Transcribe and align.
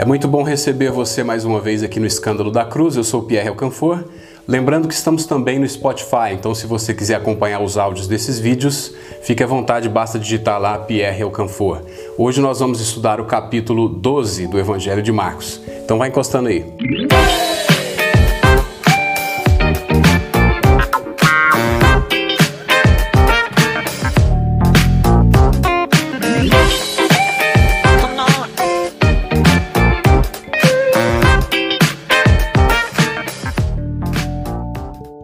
É 0.00 0.04
muito 0.06 0.26
bom 0.26 0.42
receber 0.42 0.90
você 0.90 1.22
mais 1.22 1.44
uma 1.44 1.60
vez 1.60 1.82
aqui 1.82 2.00
no 2.00 2.06
Escândalo 2.06 2.50
da 2.50 2.64
Cruz. 2.64 2.96
Eu 2.96 3.04
sou 3.04 3.24
Pierre 3.24 3.50
Alcanfor. 3.50 4.02
Lembrando 4.48 4.88
que 4.88 4.94
estamos 4.94 5.26
também 5.26 5.58
no 5.58 5.68
Spotify, 5.68 6.32
então 6.32 6.54
se 6.54 6.66
você 6.66 6.94
quiser 6.94 7.16
acompanhar 7.16 7.60
os 7.60 7.76
áudios 7.76 8.08
desses 8.08 8.38
vídeos, 8.38 8.94
fique 9.20 9.44
à 9.44 9.46
vontade, 9.46 9.90
basta 9.90 10.18
digitar 10.18 10.58
lá 10.58 10.78
Pierre 10.78 11.22
Alcanfor. 11.22 11.82
Hoje 12.16 12.40
nós 12.40 12.60
vamos 12.60 12.80
estudar 12.80 13.20
o 13.20 13.26
capítulo 13.26 13.90
12 13.90 14.46
do 14.46 14.58
Evangelho 14.58 15.02
de 15.02 15.12
Marcos. 15.12 15.60
Então 15.84 15.98
vai 15.98 16.08
encostando 16.08 16.48
aí. 16.48 16.64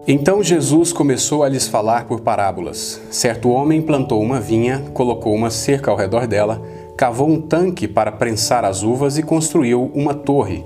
Então 0.08 0.40
Jesus 0.40 0.92
começou 0.92 1.42
a 1.42 1.48
lhes 1.48 1.66
falar 1.66 2.04
por 2.04 2.20
parábolas. 2.20 3.00
Certo 3.10 3.50
homem 3.50 3.82
plantou 3.82 4.22
uma 4.22 4.38
vinha, 4.38 4.84
colocou 4.94 5.34
uma 5.34 5.50
cerca 5.50 5.90
ao 5.90 5.96
redor 5.96 6.28
dela, 6.28 6.62
cavou 6.96 7.28
um 7.28 7.40
tanque 7.40 7.88
para 7.88 8.12
prensar 8.12 8.64
as 8.64 8.84
uvas 8.84 9.18
e 9.18 9.22
construiu 9.24 9.90
uma 9.92 10.14
torre. 10.14 10.64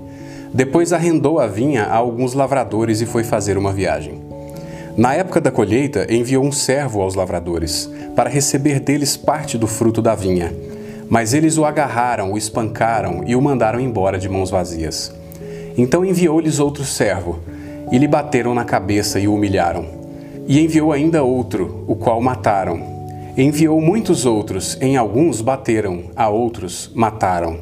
Depois 0.53 0.93
arrendou 0.93 1.39
a 1.39 1.47
vinha 1.47 1.85
a 1.85 1.95
alguns 1.95 2.35
lavradores 2.35 3.01
e 3.01 3.07
foi 3.07 3.23
fazer 3.23 3.57
uma 3.57 3.73
viagem. 3.73 4.21
Na 4.95 5.15
época 5.15 5.41
da 5.41 5.49
colheita, 5.49 6.05
enviou 6.13 6.45
um 6.45 6.51
servo 6.51 7.01
aos 7.01 7.15
lavradores, 7.15 7.89
para 8.15 8.29
receber 8.29 8.79
deles 8.79 9.17
parte 9.17 9.57
do 9.57 9.65
fruto 9.65 10.03
da 10.03 10.13
vinha. 10.13 10.53
Mas 11.09 11.33
eles 11.33 11.57
o 11.57 11.65
agarraram, 11.65 12.31
o 12.33 12.37
espancaram 12.37 13.23
e 13.25 13.35
o 13.35 13.41
mandaram 13.41 13.79
embora 13.79 14.19
de 14.19 14.29
mãos 14.29 14.51
vazias. 14.51 15.11
Então 15.75 16.05
enviou-lhes 16.05 16.59
outro 16.59 16.83
servo 16.83 17.39
e 17.91 17.97
lhe 17.97 18.07
bateram 18.07 18.53
na 18.53 18.65
cabeça 18.65 19.19
e 19.19 19.27
o 19.27 19.33
humilharam. 19.33 19.85
E 20.47 20.59
enviou 20.59 20.91
ainda 20.91 21.23
outro, 21.23 21.85
o 21.87 21.95
qual 21.95 22.21
mataram. 22.21 22.81
Enviou 23.37 23.79
muitos 23.79 24.25
outros, 24.25 24.77
em 24.81 24.97
alguns 24.97 25.39
bateram, 25.39 26.03
a 26.15 26.27
outros 26.27 26.91
mataram. 26.93 27.59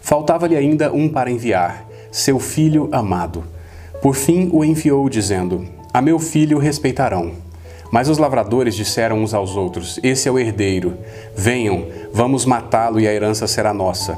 Faltava-lhe 0.00 0.56
ainda 0.56 0.92
um 0.92 1.08
para 1.08 1.30
enviar, 1.30 1.86
seu 2.10 2.38
filho 2.38 2.88
amado. 2.90 3.44
Por 4.00 4.14
fim 4.14 4.48
o 4.52 4.64
enviou, 4.64 5.08
dizendo: 5.08 5.66
A 5.92 6.00
meu 6.00 6.18
filho 6.18 6.58
respeitarão. 6.58 7.32
Mas 7.92 8.08
os 8.08 8.18
lavradores 8.18 8.74
disseram 8.74 9.18
uns 9.22 9.34
aos 9.34 9.56
outros: 9.56 10.00
Esse 10.02 10.28
é 10.28 10.32
o 10.32 10.38
herdeiro. 10.38 10.96
Venham, 11.36 11.86
vamos 12.12 12.46
matá-lo 12.46 13.00
e 13.00 13.06
a 13.06 13.12
herança 13.12 13.46
será 13.46 13.74
nossa. 13.74 14.16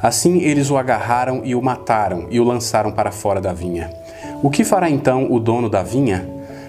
Assim 0.00 0.38
eles 0.38 0.70
o 0.70 0.76
agarraram 0.76 1.42
e 1.44 1.54
o 1.54 1.62
mataram 1.62 2.28
e 2.30 2.38
o 2.38 2.44
lançaram 2.44 2.92
para 2.92 3.10
fora 3.10 3.40
da 3.40 3.52
vinha. 3.52 3.90
O 4.40 4.50
que 4.50 4.62
fará 4.62 4.88
então 4.88 5.32
o 5.32 5.40
dono 5.40 5.68
da 5.68 5.82
vinha? 5.82 6.24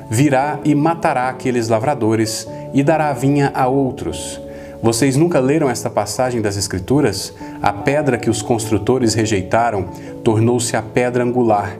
Virá 0.09 0.59
e 0.65 0.73
matará 0.73 1.29
aqueles 1.29 1.67
lavradores 1.67 2.47
e 2.73 2.81
dará 2.81 3.09
a 3.09 3.13
vinha 3.13 3.51
a 3.53 3.67
outros. 3.67 4.41
Vocês 4.81 5.15
nunca 5.15 5.39
leram 5.39 5.69
esta 5.69 5.87
passagem 5.87 6.41
das 6.41 6.57
Escrituras? 6.57 7.31
A 7.61 7.71
pedra 7.71 8.17
que 8.17 8.29
os 8.29 8.41
construtores 8.41 9.13
rejeitaram 9.13 9.85
tornou-se 10.23 10.75
a 10.75 10.81
pedra 10.81 11.23
angular. 11.23 11.77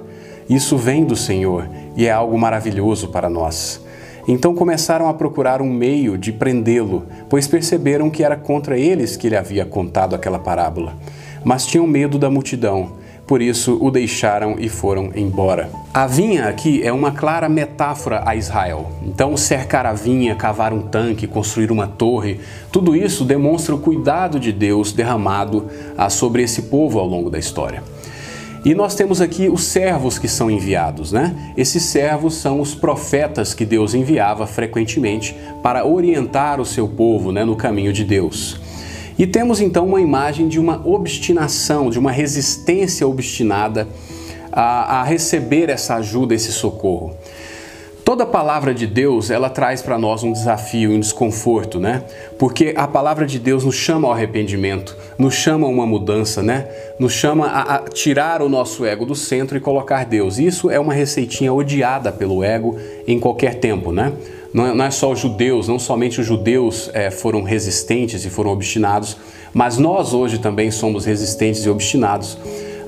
Isso 0.47 0.77
vem 0.77 1.03
do 1.05 1.15
Senhor 1.15 1.67
e 1.95 2.05
é 2.05 2.11
algo 2.11 2.37
maravilhoso 2.37 3.07
para 3.07 3.27
nós. 3.27 3.81
Então 4.27 4.53
começaram 4.53 5.09
a 5.09 5.13
procurar 5.15 5.59
um 5.59 5.71
meio 5.73 6.19
de 6.19 6.31
prendê-lo, 6.31 7.07
pois 7.27 7.47
perceberam 7.47 8.11
que 8.11 8.23
era 8.23 8.35
contra 8.35 8.77
eles 8.77 9.17
que 9.17 9.25
ele 9.25 9.35
havia 9.35 9.65
contado 9.65 10.13
aquela 10.13 10.37
parábola. 10.37 10.93
Mas 11.43 11.65
tinham 11.65 11.87
medo 11.87 12.19
da 12.19 12.29
multidão 12.29 12.98
por 13.29 13.43
isso 13.43 13.77
o 13.79 13.91
deixaram 13.91 14.55
e 14.57 14.67
foram 14.67 15.11
embora. 15.15 15.69
A 15.93 16.07
vinha 16.07 16.47
aqui 16.47 16.81
é 16.81 16.91
uma 16.91 17.11
clara 17.11 17.47
metáfora 17.47 18.23
a 18.25 18.35
Israel. 18.35 18.89
Então, 19.05 19.37
cercar 19.37 19.85
a 19.85 19.93
vinha, 19.93 20.33
cavar 20.33 20.73
um 20.73 20.81
tanque, 20.81 21.27
construir 21.27 21.71
uma 21.71 21.85
torre, 21.85 22.39
tudo 22.71 22.95
isso 22.95 23.23
demonstra 23.23 23.75
o 23.75 23.77
cuidado 23.77 24.39
de 24.39 24.51
Deus 24.51 24.91
derramado 24.91 25.67
sobre 26.09 26.41
esse 26.41 26.63
povo 26.63 26.97
ao 26.97 27.05
longo 27.05 27.29
da 27.29 27.37
história. 27.37 27.83
E 28.65 28.73
nós 28.73 28.95
temos 28.95 29.21
aqui 29.21 29.47
os 29.47 29.61
servos 29.61 30.17
que 30.17 30.27
são 30.27 30.49
enviados, 30.49 31.11
né? 31.11 31.53
Esses 31.55 31.83
servos 31.83 32.33
são 32.33 32.59
os 32.59 32.73
profetas 32.73 33.53
que 33.53 33.63
Deus 33.63 33.93
enviava 33.93 34.47
frequentemente 34.47 35.35
para 35.61 35.85
orientar 35.85 36.59
o 36.59 36.65
seu 36.65 36.87
povo 36.87 37.31
né, 37.31 37.45
no 37.45 37.55
caminho 37.55 37.93
de 37.93 38.03
Deus. 38.03 38.59
E 39.19 39.27
temos 39.27 39.59
então 39.59 39.85
uma 39.85 39.99
imagem 39.99 40.47
de 40.47 40.57
uma 40.57 40.81
obstinação, 40.87 41.89
de 41.89 41.99
uma 41.99 42.09
resistência 42.09 43.05
obstinada 43.05 43.85
a, 44.49 45.01
a 45.01 45.03
receber 45.03 45.69
essa 45.69 45.95
ajuda, 45.95 46.33
esse 46.33 46.53
socorro. 46.53 47.13
Toda 48.05 48.25
palavra 48.25 48.73
de 48.73 48.87
Deus, 48.87 49.29
ela 49.29 49.49
traz 49.49 49.81
para 49.81 49.99
nós 49.99 50.23
um 50.23 50.31
desafio, 50.31 50.91
um 50.91 50.99
desconforto, 50.99 51.79
né? 51.79 52.03
Porque 52.39 52.73
a 52.75 52.87
palavra 52.87 53.25
de 53.25 53.37
Deus 53.37 53.65
nos 53.65 53.75
chama 53.75 54.07
ao 54.07 54.13
arrependimento, 54.13 54.97
nos 55.17 55.35
chama 55.35 55.67
a 55.67 55.69
uma 55.69 55.85
mudança, 55.85 56.41
né? 56.41 56.67
Nos 56.97 57.11
chama 57.11 57.45
a, 57.45 57.75
a 57.75 57.79
tirar 57.89 58.41
o 58.41 58.47
nosso 58.47 58.85
ego 58.85 59.05
do 59.05 59.13
centro 59.13 59.57
e 59.57 59.61
colocar 59.61 60.05
Deus. 60.05 60.39
Isso 60.39 60.71
é 60.71 60.79
uma 60.79 60.93
receitinha 60.93 61.53
odiada 61.53 62.11
pelo 62.11 62.41
ego 62.41 62.77
em 63.05 63.19
qualquer 63.19 63.59
tempo, 63.59 63.91
né? 63.91 64.13
Não 64.53 64.65
é, 64.65 64.73
não 64.73 64.85
é 64.85 64.91
só 64.91 65.11
os 65.11 65.19
judeus, 65.19 65.67
não 65.67 65.77
somente 65.77 66.19
os 66.19 66.25
judeus 66.25 66.89
é, 66.93 67.11
foram 67.11 67.43
resistentes 67.43 68.25
e 68.25 68.29
foram 68.29 68.51
obstinados, 68.51 69.15
mas 69.53 69.77
nós 69.77 70.13
hoje 70.13 70.39
também 70.39 70.71
somos 70.71 71.05
resistentes 71.05 71.65
e 71.65 71.69
obstinados 71.69 72.37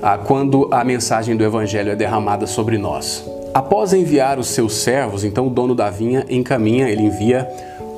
ah, 0.02 0.18
quando 0.18 0.68
a 0.72 0.82
mensagem 0.82 1.36
do 1.36 1.44
Evangelho 1.44 1.92
é 1.92 1.96
derramada 1.96 2.46
sobre 2.46 2.76
nós. 2.76 3.24
Após 3.54 3.92
enviar 3.92 4.38
os 4.38 4.48
seus 4.48 4.74
servos, 4.74 5.22
então 5.24 5.46
o 5.46 5.50
dono 5.50 5.74
da 5.74 5.90
vinha 5.90 6.26
encaminha, 6.28 6.88
ele 6.88 7.02
envia 7.02 7.48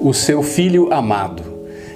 o 0.00 0.12
seu 0.12 0.42
filho 0.42 0.92
amado. 0.92 1.42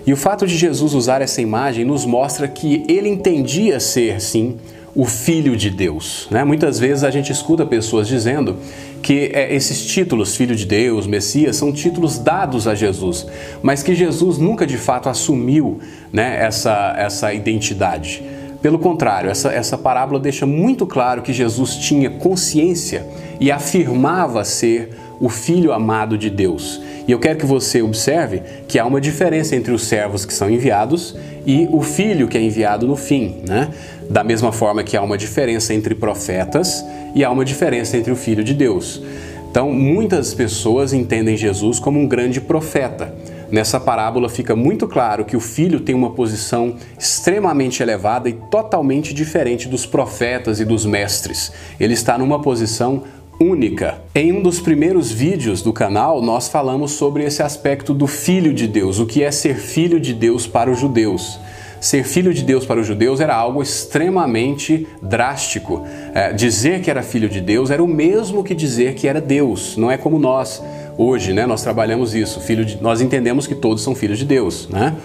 E 0.07 0.13
o 0.13 0.17
fato 0.17 0.47
de 0.47 0.57
Jesus 0.57 0.95
usar 0.95 1.21
essa 1.21 1.43
imagem 1.43 1.85
nos 1.85 2.07
mostra 2.07 2.49
que 2.49 2.85
ele 2.89 3.11
entendia 3.11 3.79
ser, 3.79 4.23
sim, 4.23 4.57
o 4.95 5.05
Filho 5.05 5.57
de 5.57 5.71
Deus. 5.71 6.27
Né? 6.31 6.45
Muitas 6.45 6.79
vezes 6.79 7.05
a 7.05 7.11
gente 7.11 7.33
escuta 7.33 7.65
pessoas 7.65 8.09
dizendo 8.09 8.57
que 9.03 9.31
é, 9.33 9.55
esses 9.55 9.87
títulos, 9.87 10.37
Filho 10.37 10.57
de 10.57 10.67
Deus, 10.67 11.07
Messias, 11.07 11.57
são 11.57 11.73
títulos 11.73 12.19
dados 12.19 12.67
a 12.67 12.75
Jesus, 12.75 13.27
mas 13.63 13.83
que 13.83 13.95
Jesus 13.95 14.39
nunca 14.39 14.67
de 14.67 14.77
fato 14.77 15.09
assumiu 15.09 15.79
né, 16.13 16.45
essa, 16.45 16.95
essa 16.99 17.33
identidade. 17.33 18.23
Pelo 18.61 18.79
contrário, 18.79 19.31
essa, 19.31 19.53
essa 19.53 19.79
parábola 19.79 20.19
deixa 20.19 20.45
muito 20.45 20.85
claro 20.85 21.23
que 21.23 21.33
Jesus 21.33 21.77
tinha 21.77 22.11
consciência 22.11 23.07
e 23.39 23.53
afirmava 23.53 24.45
ser 24.45 24.91
o 25.21 25.29
Filho 25.29 25.73
amado 25.73 26.19
de 26.19 26.29
Deus. 26.29 26.81
E 27.09 27.13
eu 27.13 27.19
quero 27.19 27.39
que 27.39 27.47
você 27.47 27.81
observe 27.81 28.43
que 28.69 28.79
há 28.79 28.85
uma 28.85 29.01
diferença 29.01 29.57
entre 29.57 29.73
os 29.73 29.85
servos 29.85 30.27
que 30.27 30.35
são 30.35 30.51
enviados 30.51 31.17
e 31.47 31.67
o 31.73 31.81
filho 31.81 32.29
que 32.29 32.37
é 32.37 32.43
enviado 32.43 32.87
no 32.87 32.97
fim, 32.97 33.37
né? 33.49 33.71
Da 34.09 34.25
mesma 34.25 34.53
forma 34.53 34.83
que 34.83 34.97
há 34.97 35.03
uma 35.03 35.19
diferença 35.19 35.75
entre 35.75 35.95
profetas 35.95 36.85
e 37.15 37.23
há 37.23 37.31
uma 37.31 37.45
diferença 37.45 37.97
entre 37.97 38.11
o 38.11 38.17
filho 38.17 38.43
de 38.43 38.55
Deus. 38.55 39.03
Então, 39.51 39.73
muitas 39.73 40.35
pessoas 40.35 40.93
entendem 40.93 41.37
Jesus 41.37 41.79
como 41.79 41.99
um 41.99 42.07
grande 42.07 42.41
profeta. 42.41 43.15
Nessa 43.51 43.81
parábola 43.81 44.29
fica 44.29 44.55
muito 44.55 44.87
claro 44.87 45.25
que 45.25 45.37
o 45.37 45.41
filho 45.41 45.81
tem 45.81 45.95
uma 45.95 46.11
posição 46.11 46.77
extremamente 46.99 47.83
elevada 47.83 48.29
e 48.29 48.35
totalmente 48.35 49.15
diferente 49.15 49.69
dos 49.69 49.87
profetas 49.87 50.61
e 50.61 50.67
dos 50.67 50.85
mestres. 50.85 51.51
Ele 51.81 51.95
está 51.95 52.19
numa 52.19 52.41
posição 52.41 53.05
única. 53.41 54.03
Em 54.15 54.33
um 54.33 54.43
dos 54.43 54.61
primeiros 54.61 55.11
vídeos 55.11 55.63
do 55.63 55.73
canal, 55.73 56.21
nós 56.21 56.49
falamos 56.49 56.93
sobre 56.93 57.25
esse 57.25 57.43
aspecto 57.43 57.95
do 57.95 58.07
Filho 58.07 58.53
de 58.53 58.67
Deus, 58.67 58.99
o 58.99 59.07
que 59.07 59.23
é 59.23 59.31
ser 59.31 59.57
filho 59.57 59.99
de 59.99 60.13
Deus 60.13 60.47
para 60.47 60.71
os 60.71 60.79
judeus. 60.79 61.39
Ser 61.81 62.05
filho 62.05 62.35
de 62.35 62.43
Deus 62.43 62.67
para 62.67 62.81
os 62.81 62.87
judeus 62.87 63.21
era 63.21 63.35
algo 63.35 63.63
extremamente 63.63 64.87
drástico. 65.01 65.87
É, 66.15 66.33
dizer 66.33 66.81
que 66.81 66.91
era 66.91 67.03
filho 67.03 67.29
de 67.29 67.41
Deus 67.41 67.71
era 67.71 67.83
o 67.83 67.87
mesmo 67.87 68.43
que 68.43 68.55
dizer 68.55 68.95
que 68.95 69.07
era 69.07 69.21
Deus. 69.21 69.77
Não 69.77 69.91
é 69.91 69.97
como 69.97 70.19
nós 70.19 70.63
hoje, 70.97 71.33
né? 71.33 71.47
Nós 71.47 71.63
trabalhamos 71.63 72.15
isso. 72.15 72.41
Filho 72.41 72.65
de, 72.65 72.83
nós 72.83 73.01
entendemos 73.01 73.47
que 73.47 73.55
todos 73.55 73.83
são 73.83 73.95
filhos 73.95 74.19
de 74.19 74.25
Deus, 74.25 74.69
né? 74.69 74.97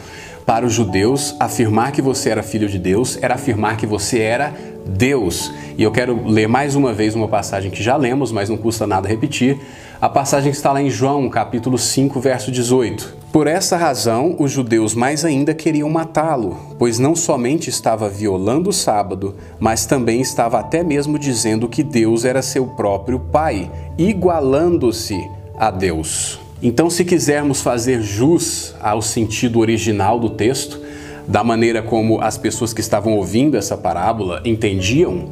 Para 0.46 0.66
os 0.66 0.74
judeus, 0.74 1.36
afirmar 1.40 1.92
que 1.92 2.02
você 2.02 2.30
era 2.30 2.44
filho 2.44 2.68
de 2.68 2.78
Deus 2.78 3.18
era 3.22 3.36
afirmar 3.36 3.78
que 3.78 3.86
você 3.86 4.20
era 4.20 4.54
Deus. 4.86 5.52
E 5.78 5.84
eu 5.84 5.92
quero 5.92 6.28
ler 6.28 6.48
mais 6.48 6.76
uma 6.76 6.94
vez 6.94 7.16
uma 7.16 7.28
passagem 7.28 7.72
que 7.72 7.82
já 7.82 7.96
lemos, 7.96 8.32
mas 8.32 8.50
não 8.50 8.58
custa 8.58 8.86
nada 8.86 9.08
repetir. 9.08 9.58
A 10.02 10.10
passagem 10.10 10.52
que 10.52 10.58
está 10.58 10.74
lá 10.74 10.82
em 10.82 10.90
João, 10.90 11.30
capítulo 11.30 11.78
5, 11.78 12.20
verso 12.20 12.52
18. 12.52 13.24
Por 13.32 13.48
essa 13.48 13.78
razão, 13.78 14.36
os 14.38 14.52
judeus 14.52 14.94
mais 14.94 15.24
ainda 15.24 15.54
queriam 15.54 15.90
matá-lo, 15.90 16.76
pois 16.78 17.00
não 17.00 17.16
somente 17.16 17.70
estava 17.70 18.10
violando 18.10 18.70
o 18.70 18.74
sábado, 18.74 19.36
mas 19.60 19.86
também 19.86 20.20
estava 20.20 20.60
até 20.60 20.84
mesmo 20.84 21.18
dizendo 21.18 21.70
que 21.70 21.84
Deus 21.84 22.26
era 22.26 22.42
seu 22.42 22.68
próprio 22.68 23.18
Pai, 23.18 23.72
igualando-se 23.98 25.18
a 25.58 25.72
Deus. 25.72 26.43
Então, 26.66 26.90
se 26.90 27.04
quisermos 27.04 27.62
fazer 27.62 28.02
jus 28.02 28.74
ao 28.80 29.02
sentido 29.02 29.60
original 29.60 30.18
do 30.18 30.30
texto, 30.30 30.80
da 31.28 31.44
maneira 31.44 31.82
como 31.82 32.22
as 32.22 32.38
pessoas 32.38 32.74
que 32.74 32.80
estavam 32.80 33.18
ouvindo 33.18 33.58
essa 33.58 33.76
parábola 33.76 34.42
entendiam, 34.46 35.28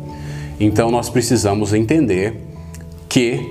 então 0.60 0.92
nós 0.92 1.10
precisamos 1.10 1.74
entender 1.74 2.36
que 3.08 3.50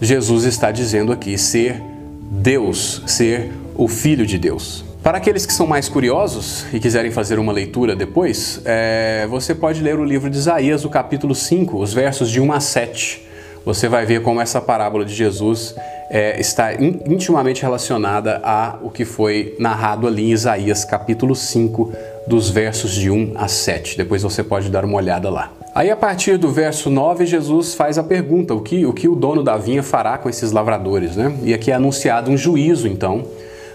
Jesus 0.00 0.44
está 0.44 0.70
dizendo 0.70 1.10
aqui 1.10 1.36
ser 1.36 1.82
Deus, 2.30 3.02
ser 3.06 3.50
o 3.74 3.88
Filho 3.88 4.24
de 4.24 4.38
Deus. 4.38 4.84
Para 5.02 5.18
aqueles 5.18 5.44
que 5.44 5.52
são 5.52 5.66
mais 5.66 5.88
curiosos 5.88 6.64
e 6.72 6.78
quiserem 6.78 7.10
fazer 7.10 7.40
uma 7.40 7.52
leitura 7.52 7.96
depois, 7.96 8.60
é, 8.64 9.26
você 9.28 9.52
pode 9.52 9.82
ler 9.82 9.98
o 9.98 10.04
livro 10.04 10.30
de 10.30 10.36
Isaías, 10.36 10.84
o 10.84 10.88
capítulo 10.88 11.34
5, 11.34 11.76
os 11.76 11.92
versos 11.92 12.30
de 12.30 12.40
1 12.40 12.52
a 12.52 12.60
7. 12.60 13.26
Você 13.66 13.88
vai 13.88 14.06
ver 14.06 14.22
como 14.22 14.40
essa 14.40 14.60
parábola 14.60 15.04
de 15.04 15.12
Jesus 15.12 15.74
é, 16.08 16.38
está 16.40 16.72
intimamente 16.72 17.62
relacionada 17.62 18.40
a 18.44 18.78
o 18.80 18.90
que 18.90 19.04
foi 19.04 19.56
narrado 19.58 20.06
ali 20.06 20.30
em 20.30 20.32
Isaías, 20.32 20.84
capítulo 20.84 21.34
5, 21.34 21.92
dos 22.28 22.48
versos 22.48 22.92
de 22.92 23.10
1 23.10 23.32
a 23.34 23.48
7. 23.48 23.96
Depois 23.96 24.22
você 24.22 24.44
pode 24.44 24.70
dar 24.70 24.84
uma 24.84 24.96
olhada 24.96 25.28
lá. 25.28 25.50
Aí, 25.74 25.90
a 25.90 25.96
partir 25.96 26.38
do 26.38 26.48
verso 26.48 26.88
9, 26.88 27.26
Jesus 27.26 27.74
faz 27.74 27.98
a 27.98 28.04
pergunta: 28.04 28.54
o 28.54 28.60
que 28.60 28.86
o, 28.86 28.92
que 28.92 29.08
o 29.08 29.16
dono 29.16 29.42
da 29.42 29.56
vinha 29.56 29.82
fará 29.82 30.16
com 30.16 30.28
esses 30.28 30.52
lavradores? 30.52 31.16
Né? 31.16 31.36
E 31.42 31.52
aqui 31.52 31.72
é 31.72 31.74
anunciado 31.74 32.30
um 32.30 32.36
juízo, 32.36 32.86
então 32.86 33.24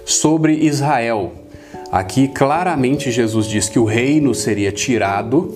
sobre 0.06 0.54
Israel. 0.54 1.34
Aqui 1.92 2.30
claramente 2.30 3.12
Jesus 3.12 3.46
diz 3.46 3.68
que 3.68 3.78
o 3.78 3.84
reino 3.84 4.34
seria 4.34 4.72
tirado 4.72 5.54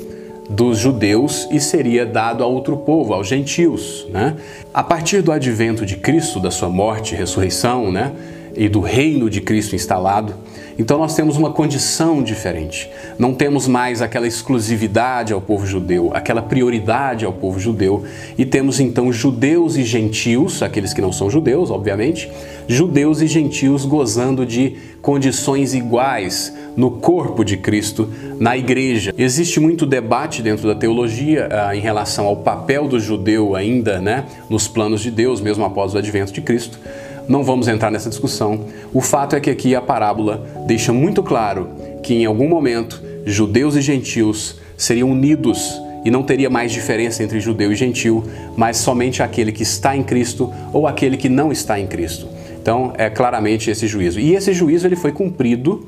dos 0.50 0.78
judeus 0.78 1.48
e 1.52 1.60
seria 1.60 2.06
dado 2.06 2.44
a 2.44 2.48
outro 2.48 2.78
povo, 2.78 3.14
aos 3.14 3.28
gentios. 3.28 4.06
Né? 4.10 4.36
A 4.74 4.84
partir 4.84 5.22
do 5.22 5.32
advento 5.32 5.86
de 5.86 5.98
Cristo, 5.98 6.40
da 6.40 6.52
sua 6.52 6.70
morte 6.70 7.14
e 7.14 7.18
ressurreição, 7.18 7.92
né? 7.92 8.12
E 8.56 8.70
do 8.70 8.80
reino 8.80 9.30
de 9.30 9.42
Cristo 9.42 9.76
instalado, 9.76 10.34
então 10.78 10.98
nós 10.98 11.16
temos 11.16 11.38
uma 11.38 11.52
condição 11.52 12.22
diferente. 12.22 12.90
Não 13.18 13.34
temos 13.34 13.66
mais 13.66 14.02
aquela 14.02 14.28
exclusividade 14.28 15.32
ao 15.32 15.40
povo 15.40 15.66
judeu, 15.66 16.12
aquela 16.14 16.42
prioridade 16.42 17.26
ao 17.26 17.32
povo 17.32 17.60
judeu, 17.60 18.04
e 18.38 18.46
temos 18.46 18.80
então 18.80 19.12
judeus 19.12 19.78
e 19.78 19.84
gentios, 19.84 20.62
aqueles 20.62 20.94
que 20.94 21.02
não 21.02 21.14
são 21.14 21.30
judeus, 21.30 21.72
obviamente, 21.72 22.30
judeus 22.68 23.22
e 23.22 23.28
gentios 23.28 23.86
gozando 23.86 24.46
de 24.46 24.76
condições 25.02 25.74
iguais 25.74 26.54
no 26.76 26.92
corpo 26.92 27.46
de 27.46 27.56
Cristo, 27.56 28.10
na 28.38 28.58
igreja. 28.58 29.14
Existe 29.18 29.60
muito 29.62 29.86
debate 29.86 30.42
dentro 30.42 30.68
da 30.68 30.76
teologia 30.76 31.48
ah, 31.52 31.76
em 31.76 31.80
relação 31.80 32.26
ao 32.26 32.38
papel 32.38 32.88
do 32.88 33.00
judeu 33.00 33.56
ainda, 33.56 34.02
né, 34.02 34.26
nos 34.50 34.68
planos 34.68 35.02
de 35.02 35.12
Deus, 35.12 35.40
mesmo 35.40 35.64
após 35.64 35.94
o 35.94 35.98
advento 35.98 36.34
de 36.34 36.42
Cristo. 36.42 36.80
Não 37.28 37.44
vamos 37.44 37.68
entrar 37.68 37.90
nessa 37.90 38.10
discussão. 38.10 38.66
O 38.94 39.02
fato 39.02 39.36
é 39.36 39.40
que 39.40 39.50
aqui 39.50 39.76
a 39.76 39.82
parábola 39.82 40.46
deixa 40.68 40.94
muito 40.94 41.24
claro 41.24 41.70
que 42.04 42.14
em 42.14 42.26
algum 42.26 42.48
momento 42.48 43.02
judeus 43.26 43.76
e 43.76 43.82
gentios 43.82 44.60
seriam 44.78 45.10
unidos 45.10 45.82
e 46.04 46.12
não 46.12 46.22
teria 46.22 46.52
mais 46.52 46.72
diferença 46.72 47.24
entre 47.24 47.40
judeu 47.40 47.72
e 47.72 47.76
gentil, 47.76 48.24
mas 48.56 48.78
somente 48.78 49.24
aquele 49.24 49.52
que 49.52 49.64
está 49.64 49.98
em 49.98 50.04
Cristo 50.04 50.54
ou 50.72 50.86
aquele 50.86 51.18
que 51.18 51.28
não 51.28 51.52
está 51.52 51.80
em 51.80 51.88
Cristo. 51.88 52.28
Então, 52.62 52.94
é 52.96 53.10
claramente 53.10 53.72
esse 53.72 53.88
juízo. 53.88 54.20
E 54.20 54.36
esse 54.36 54.54
juízo 54.54 54.88
ele 54.88 54.96
foi 54.96 55.12
cumprido 55.12 55.88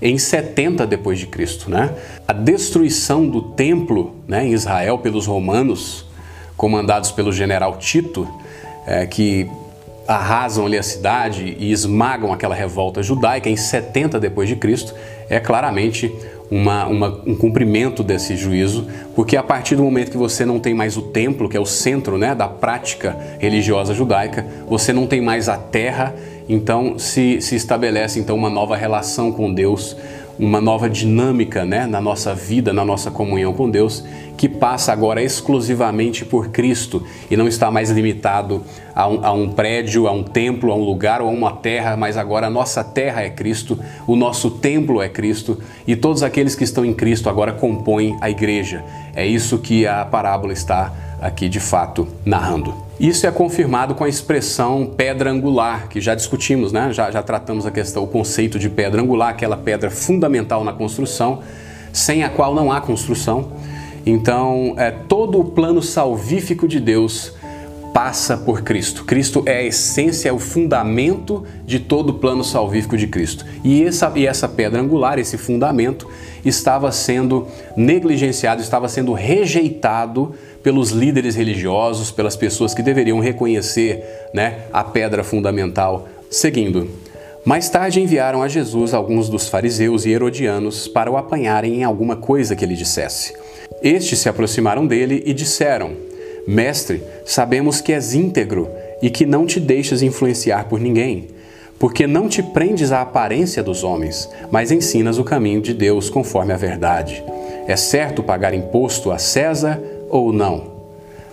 em 0.00 0.18
70 0.18 0.86
depois 0.86 1.18
de 1.18 1.26
Cristo, 1.26 1.70
né? 1.70 1.94
A 2.26 2.32
destruição 2.32 3.26
do 3.26 3.42
templo, 3.42 4.14
né, 4.26 4.46
em 4.46 4.52
Israel 4.52 4.98
pelos 4.98 5.26
romanos, 5.26 6.04
comandados 6.56 7.10
pelo 7.10 7.32
general 7.32 7.76
Tito, 7.78 8.28
é, 8.86 9.06
que 9.06 9.48
arrasam 10.08 10.64
ali 10.64 10.78
a 10.78 10.82
cidade 10.82 11.54
e 11.58 11.70
esmagam 11.70 12.32
aquela 12.32 12.54
revolta 12.54 13.02
judaica 13.02 13.50
em 13.50 13.56
70 13.56 14.18
depois 14.18 14.48
de 14.48 14.56
Cristo, 14.56 14.94
é 15.28 15.38
claramente 15.38 16.10
uma, 16.50 16.86
uma, 16.86 17.22
um 17.26 17.36
cumprimento 17.36 18.02
desse 18.02 18.34
juízo, 18.34 18.88
porque 19.14 19.36
a 19.36 19.42
partir 19.42 19.76
do 19.76 19.82
momento 19.82 20.10
que 20.10 20.16
você 20.16 20.46
não 20.46 20.58
tem 20.58 20.72
mais 20.72 20.96
o 20.96 21.02
templo, 21.02 21.46
que 21.46 21.58
é 21.58 21.60
o 21.60 21.66
centro 21.66 22.16
né, 22.16 22.34
da 22.34 22.48
prática 22.48 23.18
religiosa 23.38 23.92
judaica, 23.92 24.46
você 24.66 24.90
não 24.90 25.06
tem 25.06 25.20
mais 25.20 25.46
a 25.46 25.58
terra, 25.58 26.14
então 26.48 26.98
se, 26.98 27.42
se 27.42 27.54
estabelece 27.54 28.18
então 28.18 28.34
uma 28.34 28.48
nova 28.48 28.76
relação 28.76 29.30
com 29.30 29.52
Deus, 29.52 29.94
uma 30.38 30.60
nova 30.60 30.88
dinâmica 30.88 31.64
né, 31.64 31.86
na 31.86 32.00
nossa 32.00 32.34
vida, 32.34 32.72
na 32.72 32.84
nossa 32.84 33.10
comunhão 33.10 33.52
com 33.52 33.68
Deus, 33.68 34.04
que 34.36 34.48
passa 34.48 34.92
agora 34.92 35.20
exclusivamente 35.20 36.24
por 36.24 36.48
Cristo 36.48 37.02
e 37.28 37.36
não 37.36 37.48
está 37.48 37.70
mais 37.70 37.90
limitado 37.90 38.62
a 38.94 39.08
um, 39.08 39.26
a 39.26 39.32
um, 39.32 39.48
prédio, 39.50 40.06
a 40.06 40.12
um 40.12 40.22
templo, 40.22 40.70
a 40.70 40.76
um 40.76 40.84
lugar 40.84 41.20
ou 41.20 41.28
a 41.28 41.32
uma 41.32 41.52
terra, 41.56 41.96
mas 41.96 42.16
agora 42.16 42.46
a 42.46 42.50
nossa 42.50 42.84
terra 42.84 43.22
é 43.22 43.30
Cristo, 43.30 43.78
o 44.06 44.14
nosso 44.14 44.50
templo 44.50 45.02
é 45.02 45.08
Cristo 45.08 45.58
e 45.86 45.96
todos 45.96 46.22
aqueles 46.22 46.54
que 46.54 46.64
estão 46.64 46.84
em 46.84 46.94
Cristo 46.94 47.28
agora 47.28 47.52
compõem 47.52 48.16
a 48.20 48.30
igreja. 48.30 48.84
É 49.14 49.26
isso 49.26 49.58
que 49.58 49.86
a 49.86 50.04
parábola 50.04 50.52
está 50.52 50.92
aqui 51.20 51.48
de 51.48 51.58
fato 51.58 52.06
narrando. 52.24 52.87
Isso 53.00 53.28
é 53.28 53.30
confirmado 53.30 53.94
com 53.94 54.02
a 54.02 54.08
expressão 54.08 54.84
pedra 54.84 55.30
angular, 55.30 55.88
que 55.88 56.00
já 56.00 56.16
discutimos, 56.16 56.72
né? 56.72 56.92
já, 56.92 57.10
já 57.12 57.22
tratamos 57.22 57.64
a 57.64 57.70
questão, 57.70 58.02
o 58.02 58.08
conceito 58.08 58.58
de 58.58 58.68
pedra 58.68 59.00
angular, 59.00 59.28
aquela 59.28 59.56
pedra 59.56 59.88
fundamental 59.88 60.64
na 60.64 60.72
construção, 60.72 61.40
sem 61.92 62.24
a 62.24 62.28
qual 62.28 62.56
não 62.56 62.72
há 62.72 62.80
construção. 62.80 63.52
Então, 64.04 64.74
é, 64.76 64.90
todo 64.90 65.38
o 65.38 65.44
plano 65.44 65.80
salvífico 65.80 66.66
de 66.66 66.80
Deus 66.80 67.34
passa 67.94 68.36
por 68.36 68.62
Cristo. 68.62 69.04
Cristo 69.04 69.42
é 69.46 69.58
a 69.58 69.62
essência, 69.62 70.28
é 70.28 70.32
o 70.32 70.38
fundamento 70.38 71.44
de 71.64 71.78
todo 71.78 72.10
o 72.10 72.14
plano 72.14 72.42
salvífico 72.42 72.96
de 72.96 73.06
Cristo. 73.06 73.44
E 73.62 73.84
essa, 73.84 74.12
e 74.16 74.26
essa 74.26 74.48
pedra 74.48 74.80
angular, 74.80 75.18
esse 75.18 75.38
fundamento, 75.38 76.08
estava 76.44 76.90
sendo 76.90 77.46
negligenciado, 77.76 78.60
estava 78.60 78.88
sendo 78.88 79.12
rejeitado 79.12 80.34
pelos 80.68 80.90
líderes 80.90 81.34
religiosos, 81.34 82.10
pelas 82.10 82.36
pessoas 82.36 82.74
que 82.74 82.82
deveriam 82.82 83.20
reconhecer 83.20 84.04
né, 84.34 84.64
a 84.70 84.84
pedra 84.84 85.24
fundamental. 85.24 86.06
Seguindo, 86.28 86.90
mais 87.42 87.70
tarde 87.70 88.02
enviaram 88.02 88.42
a 88.42 88.48
Jesus 88.48 88.92
alguns 88.92 89.30
dos 89.30 89.48
fariseus 89.48 90.04
e 90.04 90.10
herodianos 90.10 90.86
para 90.86 91.10
o 91.10 91.16
apanharem 91.16 91.76
em 91.76 91.84
alguma 91.84 92.16
coisa 92.16 92.54
que 92.54 92.62
ele 92.62 92.74
dissesse. 92.74 93.32
Estes 93.82 94.18
se 94.18 94.28
aproximaram 94.28 94.86
dele 94.86 95.22
e 95.24 95.32
disseram: 95.32 95.92
Mestre, 96.46 97.02
sabemos 97.24 97.80
que 97.80 97.94
és 97.94 98.12
íntegro 98.12 98.68
e 99.00 99.08
que 99.08 99.24
não 99.24 99.46
te 99.46 99.58
deixas 99.58 100.02
influenciar 100.02 100.66
por 100.68 100.78
ninguém, 100.78 101.28
porque 101.78 102.06
não 102.06 102.28
te 102.28 102.42
prendes 102.42 102.92
à 102.92 103.00
aparência 103.00 103.62
dos 103.62 103.82
homens, 103.82 104.28
mas 104.50 104.70
ensinas 104.70 105.18
o 105.18 105.24
caminho 105.24 105.62
de 105.62 105.72
Deus 105.72 106.10
conforme 106.10 106.52
a 106.52 106.58
verdade. 106.58 107.24
É 107.66 107.74
certo 107.74 108.22
pagar 108.22 108.52
imposto 108.52 109.10
a 109.10 109.16
César 109.16 109.80
ou 110.08 110.32
não? 110.32 110.78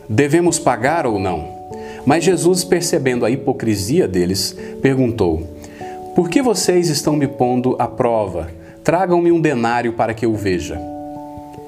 Devemos 0.07 0.59
pagar 0.59 1.05
ou 1.05 1.19
não? 1.19 1.55
Mas 2.05 2.23
Jesus, 2.23 2.63
percebendo 2.63 3.25
a 3.25 3.31
hipocrisia 3.31 4.07
deles, 4.07 4.55
perguntou: 4.81 5.43
Por 6.15 6.29
que 6.29 6.41
vocês 6.41 6.89
estão 6.89 7.15
me 7.15 7.27
pondo 7.27 7.75
à 7.79 7.87
prova? 7.87 8.49
Tragam-me 8.83 9.31
um 9.31 9.41
denário 9.41 9.93
para 9.93 10.13
que 10.13 10.25
eu 10.25 10.35
veja. 10.35 10.79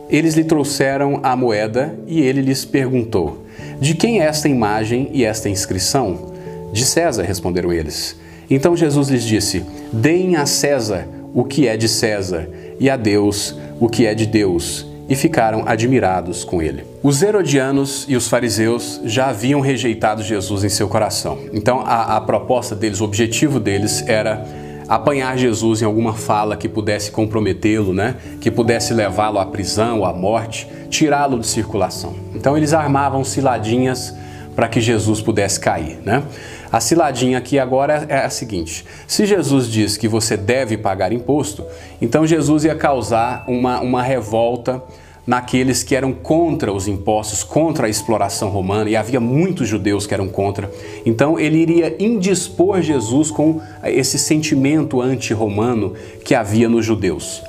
Eles 0.10 0.36
lhe 0.36 0.44
trouxeram 0.44 1.20
a 1.24 1.36
moeda 1.36 1.98
e 2.06 2.22
ele 2.22 2.42
lhes 2.42 2.64
perguntou: 2.64 3.44
De 3.82 3.96
quem 3.96 4.22
é 4.22 4.26
esta 4.26 4.48
imagem 4.48 5.10
e 5.12 5.26
esta 5.26 5.50
inscrição? 5.50 6.36
De 6.72 6.86
César, 6.86 7.24
responderam 7.24 7.74
eles. 7.74 8.16
Então 8.50 8.78
Jesus 8.78 9.10
lhes 9.10 9.24
disse: 9.24 9.66
Deem 9.92 10.36
a 10.36 10.46
César 10.46 11.08
o 11.34 11.44
que 11.44 11.68
é 11.68 11.76
de 11.76 11.90
César 11.90 12.48
e 12.80 12.90
a 12.90 12.96
Deus 12.96 13.58
o 13.80 13.90
que 13.90 14.06
é 14.06 14.14
de 14.14 14.26
Deus. 14.26 14.86
E 15.10 15.16
ficaram 15.16 15.64
admirados 15.66 16.44
com 16.44 16.62
ele. 16.62 16.84
Os 17.02 17.22
herodianos 17.22 18.06
e 18.10 18.16
os 18.16 18.28
fariseus 18.28 19.00
já 19.06 19.30
haviam 19.30 19.62
rejeitado 19.62 20.22
Jesus 20.22 20.64
em 20.64 20.70
seu 20.70 20.88
coração. 20.88 21.40
Então 21.54 21.82
a, 21.86 22.18
a 22.18 22.22
proposta 22.22 22.76
deles, 22.76 23.00
o 23.00 23.06
objetivo 23.06 23.60
deles 23.60 24.04
era 24.08 24.46
apanhar 24.88 25.38
Jesus 25.38 25.82
em 25.82 25.86
alguma 25.86 26.14
fala 26.14 26.56
que 26.56 26.70
pudesse 26.70 27.12
comprometê-lo, 27.12 27.94
né? 27.94 28.16
que 28.40 28.50
pudesse 28.50 28.94
levá-lo 28.94 29.40
à 29.40 29.46
prisão, 29.46 30.06
à 30.06 30.14
morte, 30.14 30.68
tirá-lo 30.90 31.40
de 31.40 31.48
circulação. 31.48 32.16
Então 32.34 32.56
eles 32.56 32.74
armavam 32.74 33.24
ciladinhas 33.24 34.14
para 34.56 34.68
que 34.68 34.82
Jesus 34.82 35.22
pudesse 35.22 35.60
cair. 35.60 36.00
Né? 36.04 36.24
A 36.72 36.80
ciladinha 36.80 37.38
aqui 37.38 37.58
agora 37.58 38.06
é 38.10 38.26
a 38.26 38.30
seguinte: 38.30 38.86
se 39.08 39.26
Jesus 39.26 39.68
diz 39.68 39.98
que 39.98 40.08
você 40.08 40.36
deve 40.36 40.78
pagar 40.78 41.12
imposto, 41.12 41.66
então 42.02 42.28
Jesus 42.28 42.66
ia 42.66 42.76
causar 42.76 43.46
uma, 43.48 43.80
uma 43.80 44.04
revolta 44.04 44.84
naqueles 45.26 45.84
que 45.84 45.94
eram 45.94 46.14
contra 46.14 46.72
os 46.72 46.88
impostos, 46.88 47.44
contra 47.44 47.88
a 47.88 47.90
exploração 47.90 48.48
romana, 48.48 48.90
e 48.90 48.96
havia 48.96 49.20
muitos 49.20 49.68
judeus 49.68 50.08
que 50.08 50.14
eram 50.14 50.30
contra. 50.30 50.72
Então 51.06 51.38
ele 51.38 51.58
iria 51.58 51.96
indispor 52.00 52.82
Jesus 52.82 53.30
com 53.30 53.62
esse 53.84 54.18
sentimento 54.18 55.02
anti-romano 55.02 55.94
que 56.24 56.34
havia 56.34 56.70
nos 56.70 56.86
judeus. 56.86 57.44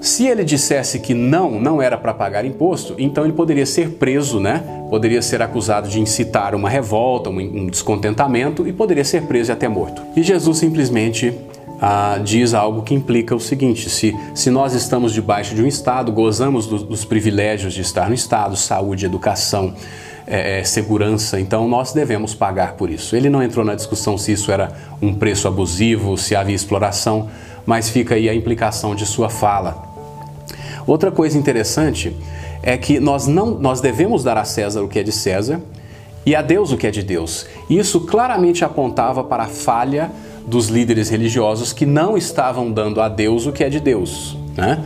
Se 0.00 0.26
ele 0.26 0.44
dissesse 0.44 1.00
que 1.00 1.12
não, 1.12 1.60
não 1.60 1.82
era 1.82 1.96
para 1.98 2.14
pagar 2.14 2.44
imposto, 2.44 2.94
então 2.98 3.24
ele 3.24 3.32
poderia 3.32 3.66
ser 3.66 3.90
preso, 3.90 4.38
né? 4.38 4.62
Poderia 4.88 5.20
ser 5.20 5.42
acusado 5.42 5.88
de 5.88 6.00
incitar 6.00 6.54
uma 6.54 6.68
revolta, 6.68 7.28
um 7.30 7.66
descontentamento 7.66 8.66
e 8.66 8.72
poderia 8.72 9.04
ser 9.04 9.22
preso 9.22 9.50
e 9.50 9.52
até 9.52 9.68
morto. 9.68 10.02
E 10.14 10.22
Jesus 10.22 10.58
simplesmente 10.58 11.34
ah, 11.80 12.20
diz 12.22 12.54
algo 12.54 12.82
que 12.82 12.94
implica 12.94 13.34
o 13.34 13.40
seguinte: 13.40 13.88
se, 13.90 14.14
se 14.34 14.50
nós 14.50 14.72
estamos 14.72 15.12
debaixo 15.12 15.54
de 15.54 15.62
um 15.62 15.66
Estado, 15.66 16.12
gozamos 16.12 16.66
do, 16.66 16.78
dos 16.78 17.04
privilégios 17.04 17.74
de 17.74 17.80
estar 17.80 18.08
no 18.08 18.14
Estado, 18.14 18.56
saúde, 18.56 19.06
educação, 19.06 19.74
é, 20.26 20.60
é, 20.60 20.64
segurança, 20.64 21.40
então 21.40 21.68
nós 21.68 21.92
devemos 21.92 22.34
pagar 22.34 22.74
por 22.74 22.90
isso. 22.90 23.16
Ele 23.16 23.30
não 23.30 23.42
entrou 23.42 23.64
na 23.64 23.74
discussão 23.74 24.18
se 24.18 24.32
isso 24.32 24.52
era 24.52 24.72
um 25.00 25.14
preço 25.14 25.48
abusivo, 25.48 26.16
se 26.16 26.36
havia 26.36 26.54
exploração, 26.54 27.28
mas 27.64 27.88
fica 27.88 28.14
aí 28.14 28.28
a 28.28 28.34
implicação 28.34 28.94
de 28.94 29.06
sua 29.06 29.30
fala. 29.30 29.87
Outra 30.88 31.10
coisa 31.10 31.36
interessante 31.36 32.16
é 32.62 32.74
que 32.78 32.98
nós 32.98 33.26
não 33.26 33.50
nós 33.50 33.78
devemos 33.82 34.24
dar 34.24 34.38
a 34.38 34.44
César 34.44 34.82
o 34.82 34.88
que 34.88 34.98
é 34.98 35.02
de 35.02 35.12
César 35.12 35.60
e 36.24 36.34
a 36.34 36.40
Deus 36.40 36.72
o 36.72 36.78
que 36.78 36.86
é 36.86 36.90
de 36.90 37.02
Deus. 37.02 37.46
Isso 37.68 38.00
claramente 38.00 38.64
apontava 38.64 39.22
para 39.22 39.42
a 39.42 39.48
falha 39.48 40.10
dos 40.46 40.68
líderes 40.68 41.10
religiosos 41.10 41.74
que 41.74 41.84
não 41.84 42.16
estavam 42.16 42.72
dando 42.72 43.02
a 43.02 43.08
Deus 43.10 43.44
o 43.44 43.52
que 43.52 43.62
é 43.62 43.68
de 43.68 43.80
Deus, 43.80 44.34
né? 44.56 44.82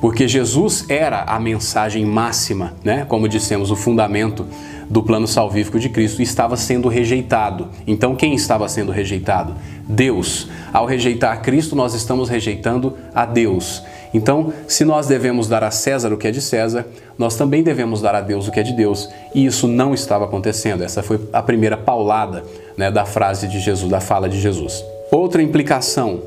Porque 0.00 0.28
Jesus 0.28 0.86
era 0.88 1.24
a 1.24 1.38
mensagem 1.40 2.06
máxima, 2.06 2.72
né? 2.84 3.04
Como 3.08 3.28
dissemos, 3.28 3.72
o 3.72 3.76
fundamento 3.76 4.46
do 4.88 5.02
plano 5.02 5.26
salvífico 5.26 5.78
de 5.78 5.88
Cristo 5.88 6.22
estava 6.22 6.56
sendo 6.56 6.88
rejeitado. 6.88 7.68
Então, 7.86 8.16
quem 8.16 8.34
estava 8.34 8.68
sendo 8.68 8.90
rejeitado? 8.92 9.54
Deus. 9.86 10.48
Ao 10.72 10.86
rejeitar 10.86 11.42
Cristo, 11.42 11.76
nós 11.76 11.92
estamos 11.92 12.28
rejeitando 12.28 12.96
a 13.14 13.26
Deus. 13.26 13.82
Então, 14.12 14.52
se 14.66 14.84
nós 14.84 15.06
devemos 15.06 15.46
dar 15.46 15.62
a 15.62 15.70
César 15.70 16.12
o 16.12 16.16
que 16.16 16.26
é 16.26 16.30
de 16.30 16.40
César, 16.40 16.86
nós 17.16 17.36
também 17.36 17.62
devemos 17.62 18.00
dar 18.00 18.14
a 18.14 18.20
Deus 18.20 18.48
o 18.48 18.50
que 18.50 18.58
é 18.58 18.62
de 18.62 18.72
Deus. 18.72 19.08
E 19.34 19.46
isso 19.46 19.68
não 19.68 19.94
estava 19.94 20.24
acontecendo. 20.24 20.82
Essa 20.82 21.02
foi 21.02 21.20
a 21.32 21.42
primeira 21.42 21.76
paulada 21.76 22.42
né, 22.76 22.90
da 22.90 23.04
frase 23.04 23.46
de 23.46 23.60
Jesus, 23.60 23.90
da 23.90 24.00
fala 24.00 24.28
de 24.28 24.40
Jesus. 24.40 24.84
Outra 25.12 25.42
implicação: 25.42 26.20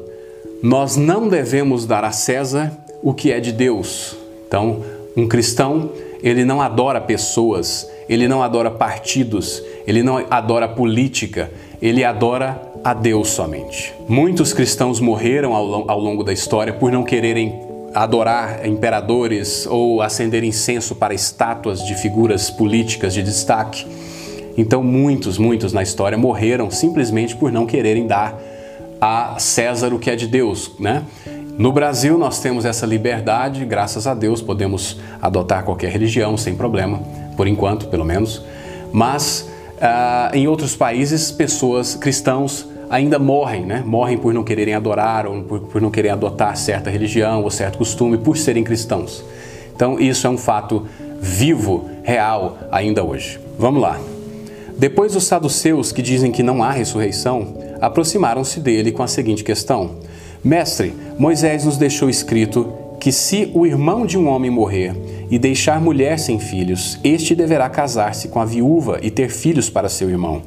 nós 0.62 0.96
não 0.96 1.28
devemos 1.28 1.86
dar 1.86 2.06
a 2.06 2.12
César 2.12 2.72
o 3.02 3.14
que 3.14 3.32
é 3.32 3.40
de 3.40 3.52
Deus. 3.52 4.16
Então, 4.48 4.82
um 5.16 5.28
cristão, 5.28 5.90
ele 6.22 6.46
não 6.46 6.62
adora 6.62 7.02
pessoas, 7.02 7.90
ele 8.08 8.28
não 8.28 8.42
adora 8.42 8.72
partidos, 8.72 9.62
ele 9.86 10.02
não 10.02 10.26
adora 10.30 10.68
política, 10.68 11.52
ele 11.82 12.04
adora 12.04 12.62
a 12.84 12.94
Deus 12.94 13.30
somente. 13.30 13.94
Muitos 14.08 14.54
cristãos 14.54 15.00
morreram 15.00 15.54
ao, 15.54 15.90
ao 15.90 16.00
longo 16.00 16.24
da 16.24 16.32
história 16.32 16.72
por 16.72 16.92
não 16.92 17.04
quererem 17.04 17.73
adorar 17.94 18.66
imperadores 18.66 19.66
ou 19.66 20.02
acender 20.02 20.44
incenso 20.44 20.96
para 20.96 21.14
estátuas 21.14 21.86
de 21.86 21.96
figuras 21.96 22.50
políticas 22.50 23.14
de 23.14 23.22
destaque. 23.22 23.86
Então, 24.58 24.84
muitos, 24.84 25.38
muitos 25.38 25.74
na 25.74 25.82
história 25.82 26.18
morreram 26.18 26.70
simplesmente 26.70 27.36
por 27.36 27.52
não 27.52 27.66
quererem 27.66 28.08
dar 28.08 28.40
a 29.02 29.36
César 29.38 29.94
o 29.94 30.00
que 30.00 30.10
é 30.10 30.16
de 30.16 30.28
Deus, 30.28 30.72
né? 30.80 31.04
No 31.58 31.72
Brasil, 31.72 32.18
nós 32.18 32.40
temos 32.40 32.66
essa 32.66 32.86
liberdade, 32.86 33.64
graças 33.64 34.08
a 34.08 34.16
Deus, 34.16 34.42
podemos 34.42 35.00
adotar 35.22 35.64
qualquer 35.64 35.92
religião 35.92 36.36
sem 36.36 36.56
problema, 36.56 37.00
por 37.38 37.48
enquanto, 37.48 37.88
pelo 37.90 38.04
menos. 38.04 38.42
Mas 38.92 39.48
uh, 39.78 40.36
em 40.36 40.48
outros 40.48 40.76
países, 40.76 41.32
pessoas 41.32 41.94
cristãos 41.94 42.68
ainda 42.90 43.18
morrem, 43.20 43.66
né? 43.66 43.84
Morrem 43.86 44.18
por 44.18 44.34
não 44.34 44.44
quererem 44.44 44.74
adorar 44.74 45.26
ou 45.26 45.44
por, 45.44 45.60
por 45.62 45.82
não 45.82 45.92
querer 45.92 46.10
adotar 46.10 46.56
certa 46.58 46.90
religião 46.90 47.44
ou 47.44 47.50
certo 47.50 47.78
costume 47.78 48.18
por 48.18 48.38
serem 48.38 48.64
cristãos. 48.64 49.24
Então, 49.76 50.00
isso 50.00 50.28
é 50.28 50.30
um 50.30 50.38
fato 50.38 50.86
vivo, 51.20 51.90
real, 52.04 52.58
ainda 52.72 53.04
hoje. 53.04 53.40
Vamos 53.58 53.82
lá. 53.82 54.00
Depois, 54.78 55.16
os 55.16 55.24
saduceus, 55.24 55.92
que 55.92 56.02
dizem 56.02 56.32
que 56.32 56.44
não 56.44 56.64
há 56.64 56.72
ressurreição, 56.72 57.56
aproximaram-se 57.80 58.60
dele 58.60 58.92
com 58.92 59.04
a 59.04 59.08
seguinte 59.08 59.44
questão: 59.44 59.92
Mestre, 60.44 60.94
Moisés 61.18 61.66
nos 61.66 61.78
deixou 61.78 62.10
escrito 62.10 62.74
que 63.00 63.12
se 63.12 63.52
o 63.54 63.66
irmão 63.66 64.06
de 64.06 64.18
um 64.18 64.28
homem 64.28 64.50
morrer 64.50 64.96
e 65.30 65.38
deixar 65.38 65.82
mulher 65.82 66.18
sem 66.18 66.40
filhos, 66.40 66.98
este 67.04 67.36
deverá 67.36 67.70
casar-se 67.70 68.30
com 68.30 68.40
a 68.40 68.46
viúva 68.46 69.00
e 69.02 69.12
ter 69.12 69.30
filhos 69.30 69.70
para 69.70 69.90
seu 69.90 70.10
irmão. 70.10 70.42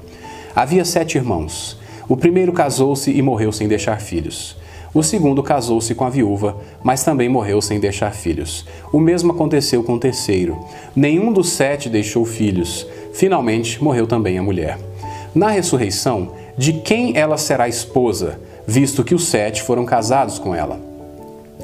Havia 0.55 0.85
sete 0.85 1.19
irmãos. 1.19 1.79
O 2.09 2.17
primeiro 2.17 2.53
casou-se 2.53 3.11
e 3.11 3.21
morreu 3.21 3.51
sem 3.51 3.67
deixar 3.67 4.01
filhos. 4.01 4.57
O 4.95 5.03
segundo 5.03 5.43
casou-se 5.43 5.95
com 5.95 6.05
a 6.05 6.09
viúva, 6.09 6.57
mas 6.83 7.05
também 7.05 7.29
morreu 7.29 7.61
sem 7.61 7.79
deixar 7.79 8.13
filhos. 8.13 8.65
O 8.93 8.99
mesmo 8.99 9.33
aconteceu 9.33 9.83
com 9.83 9.95
o 9.95 10.01
terceiro. 10.01 10.59
Nenhum 10.95 11.33
dos 11.33 11.51
sete 11.51 11.91
deixou 11.91 12.25
filhos. 12.25 12.87
Finalmente 13.13 13.83
morreu 13.83 14.07
também 14.07 14.39
a 14.39 14.43
mulher. 14.43 14.79
Na 15.35 15.51
ressurreição, 15.51 16.31
de 16.57 16.73
quem 16.73 17.15
ela 17.15 17.37
será 17.37 17.69
esposa, 17.69 18.41
visto 18.67 19.05
que 19.05 19.15
os 19.15 19.27
sete 19.27 19.63
foram 19.63 19.85
casados 19.85 20.39
com 20.39 20.55
ela? 20.55 20.81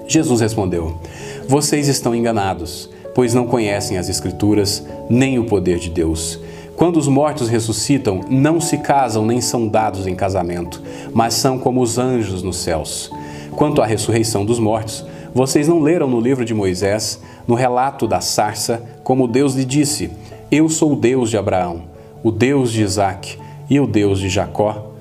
Jesus 0.07 0.43
respondeu: 0.43 1.01
Vocês 1.49 1.89
estão 1.89 2.15
enganados, 2.15 2.91
pois 3.15 3.33
não 3.33 3.47
conhecem 3.47 3.97
as 3.97 4.11
Escrituras 4.11 4.87
nem 5.09 5.39
o 5.39 5.45
poder 5.45 5.79
de 5.79 5.89
Deus. 5.89 6.39
Quando 6.77 6.97
os 6.97 7.07
mortos 7.07 7.49
ressuscitam, 7.49 8.21
não 8.29 8.61
se 8.61 8.79
casam 8.79 9.25
nem 9.27 9.41
são 9.41 9.69
dados 9.69 10.07
em 10.07 10.15
casamento, 10.15 10.83
mas 11.13 11.35
são 11.35 11.59
como 11.59 11.81
os 11.81 11.99
anjos 11.99 12.43
nos 12.43 12.57
céus. 12.57 13.11
Quanto 13.53 13.83
à 13.83 13.87
ressurreição 13.87 14.45
dos 14.45 14.59
mortos, 14.59 15.05
vocês 15.35 15.69
não 15.69 15.81
leram 15.81 16.09
no 16.09 16.21
livro 16.21 16.45
de 16.45 16.55
Moisés, 16.55 17.21
no 17.47 17.55
relato 17.55 18.07
da 18.07 18.21
sarça, 18.21 18.83
como 19.05 19.29
Deus 19.29 19.55
lhe 19.55 19.65
disse: 19.65 20.11
Eu 20.51 20.69
sou 20.69 20.93
o 20.93 20.97
Deus 20.97 21.31
de 21.31 21.37
Abraão, 21.37 21.83
o 22.23 22.31
Deus 22.31 22.73
de 22.73 22.83
Isaque 22.83 23.39
e 23.69 23.79
o 23.79 23.87
Deus 23.87 24.19
de 24.19 24.29
Jacó? 24.29 24.93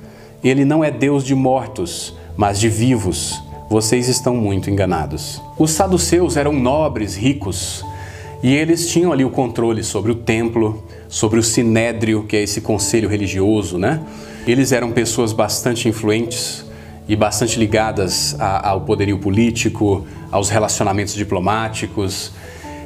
Ele 0.43 0.65
não 0.65 0.83
é 0.83 0.89
Deus 0.89 1.23
de 1.23 1.35
mortos, 1.35 2.15
mas 2.35 2.59
de 2.59 2.67
vivos. 2.67 3.41
Vocês 3.69 4.09
estão 4.09 4.35
muito 4.35 4.69
enganados. 4.69 5.41
Os 5.57 5.71
saduceus 5.71 6.35
eram 6.35 6.51
nobres, 6.51 7.15
ricos, 7.15 7.85
e 8.43 8.55
eles 8.55 8.89
tinham 8.89 9.11
ali 9.11 9.23
o 9.23 9.29
controle 9.29 9.83
sobre 9.83 10.11
o 10.11 10.15
templo, 10.15 10.83
sobre 11.07 11.39
o 11.39 11.43
sinédrio, 11.43 12.23
que 12.23 12.35
é 12.35 12.41
esse 12.41 12.61
conselho 12.61 13.07
religioso, 13.07 13.77
né? 13.77 14.01
Eles 14.47 14.71
eram 14.71 14.91
pessoas 14.91 15.31
bastante 15.31 15.87
influentes 15.87 16.65
e 17.07 17.15
bastante 17.15 17.59
ligadas 17.59 18.35
ao 18.39 18.81
poderio 18.81 19.19
político, 19.19 20.07
aos 20.31 20.49
relacionamentos 20.49 21.13
diplomáticos. 21.13 22.31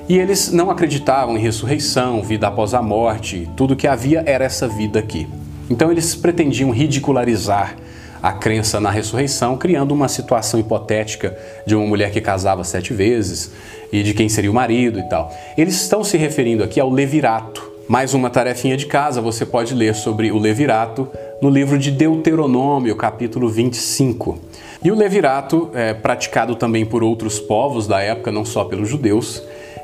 E 0.09 0.17
eles 0.17 0.51
não 0.51 0.69
acreditavam 0.69 1.37
em 1.37 1.39
ressurreição, 1.39 2.21
vida 2.21 2.47
após 2.47 2.73
a 2.73 2.81
morte, 2.81 3.49
tudo 3.55 3.75
que 3.75 3.87
havia 3.87 4.23
era 4.25 4.43
essa 4.43 4.67
vida 4.67 4.99
aqui. 4.99 5.25
Então 5.69 5.89
eles 5.89 6.15
pretendiam 6.15 6.69
ridicularizar 6.69 7.77
a 8.21 8.33
crença 8.33 8.79
na 8.79 8.89
ressurreição, 8.89 9.55
criando 9.55 9.93
uma 9.93 10.07
situação 10.07 10.59
hipotética 10.59 11.37
de 11.65 11.75
uma 11.75 11.85
mulher 11.85 12.11
que 12.11 12.19
casava 12.19 12.63
sete 12.63 12.93
vezes 12.93 13.51
e 13.99 14.03
de 14.03 14.13
quem 14.13 14.27
seria 14.27 14.51
o 14.51 14.53
marido 14.53 14.99
e 14.99 15.03
tal. 15.03 15.31
Eles 15.57 15.75
estão 15.75 16.03
se 16.03 16.17
referindo 16.17 16.63
aqui 16.63 16.79
ao 16.79 16.89
levirato. 16.89 17.71
Mais 17.87 18.13
uma 18.13 18.29
tarefinha 18.29 18.75
de 18.75 18.87
casa, 18.87 19.21
você 19.21 19.45
pode 19.45 19.73
ler 19.75 19.93
sobre 19.93 20.31
o 20.31 20.39
levirato 20.39 21.07
no 21.41 21.49
livro 21.49 21.77
de 21.77 21.91
Deuteronômio, 21.91 22.95
capítulo 22.95 23.47
25. 23.47 24.39
E 24.83 24.91
o 24.91 24.95
levirato, 24.95 25.69
é, 25.73 25.93
praticado 25.93 26.55
também 26.55 26.85
por 26.85 27.03
outros 27.03 27.39
povos 27.39 27.85
da 27.87 28.01
época, 28.01 28.31
não 28.31 28.43
só 28.43 28.63
pelos 28.65 28.89
judeus, 28.89 29.43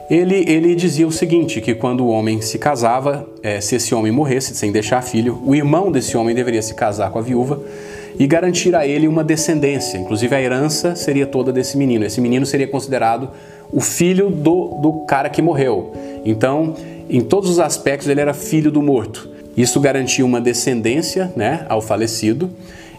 ele, 0.10 0.44
ele 0.48 0.76
dizia 0.76 1.08
o 1.08 1.12
seguinte, 1.12 1.62
que 1.62 1.74
quando 1.74 2.04
o 2.04 2.10
homem 2.10 2.42
se 2.42 2.60
casava, 2.60 3.26
é, 3.42 3.62
se 3.62 3.76
esse 3.76 3.96
homem 3.96 4.12
morresse 4.12 4.54
sem 4.56 4.72
deixar 4.72 5.02
filho, 5.02 5.40
o 5.46 5.56
irmão 5.56 5.92
desse 5.92 6.18
homem 6.18 6.36
deveria 6.36 6.62
se 6.62 6.74
casar 6.74 7.12
com 7.12 7.20
a 7.20 7.22
viúva 7.22 7.62
e 8.20 8.28
garantir 8.28 8.76
a 8.76 8.86
ele 8.86 9.08
uma 9.08 9.24
descendência. 9.24 9.98
Inclusive 9.98 10.36
a 10.36 10.42
herança 10.42 10.96
seria 10.96 11.26
toda 11.26 11.52
desse 11.52 11.78
menino. 11.78 12.06
Esse 12.06 12.22
menino 12.22 12.46
seria 12.46 12.68
considerado 12.68 13.30
o 13.72 13.80
filho 13.80 14.30
do, 14.30 14.80
do 14.82 14.94
cara 15.06 15.30
que 15.30 15.42
morreu. 15.42 15.94
Então, 16.26 16.76
em 17.10 17.22
todos 17.22 17.50
os 17.50 17.60
aspectos, 17.60 18.08
ele 18.08 18.22
era 18.22 18.34
filho 18.34 18.72
do 18.72 18.82
morto. 18.82 19.30
Isso 19.56 19.80
garantia 19.80 20.26
uma 20.26 20.40
descendência 20.40 21.32
né, 21.36 21.66
ao 21.68 21.82
falecido 21.82 22.50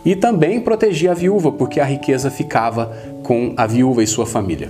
e 0.05 0.17
também 0.17 0.61
protegia 0.61 1.13
a 1.13 1.15
viúva, 1.15 1.53
porque 1.53 1.81
a 1.81 1.85
riqueza 1.85 2.31
ficava 2.31 2.97
com 3.23 3.55
a 3.57 3.67
viúva 3.67 4.03
e 4.03 4.07
sua 4.07 4.27
família. 4.27 4.69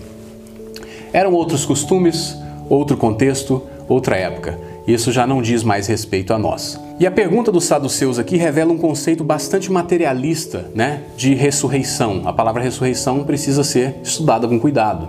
Eram 1.12 1.32
outros 1.32 1.64
costumes, 1.64 2.36
outro 2.68 2.96
contexto, 2.96 3.62
outra 3.88 4.16
época. 4.16 4.58
Isso 4.86 5.12
já 5.12 5.26
não 5.26 5.42
diz 5.42 5.62
mais 5.62 5.86
respeito 5.86 6.32
a 6.32 6.38
nós. 6.38 6.78
E 7.00 7.06
a 7.06 7.10
pergunta 7.10 7.50
dos 7.50 7.64
saduceus 7.64 8.18
aqui 8.18 8.36
revela 8.36 8.72
um 8.72 8.78
conceito 8.78 9.24
bastante 9.24 9.72
materialista, 9.72 10.70
né, 10.74 11.02
de 11.16 11.34
ressurreição. 11.34 12.22
A 12.24 12.32
palavra 12.32 12.62
ressurreição 12.62 13.24
precisa 13.24 13.64
ser 13.64 13.96
estudada 14.02 14.46
com 14.46 14.60
cuidado. 14.60 15.08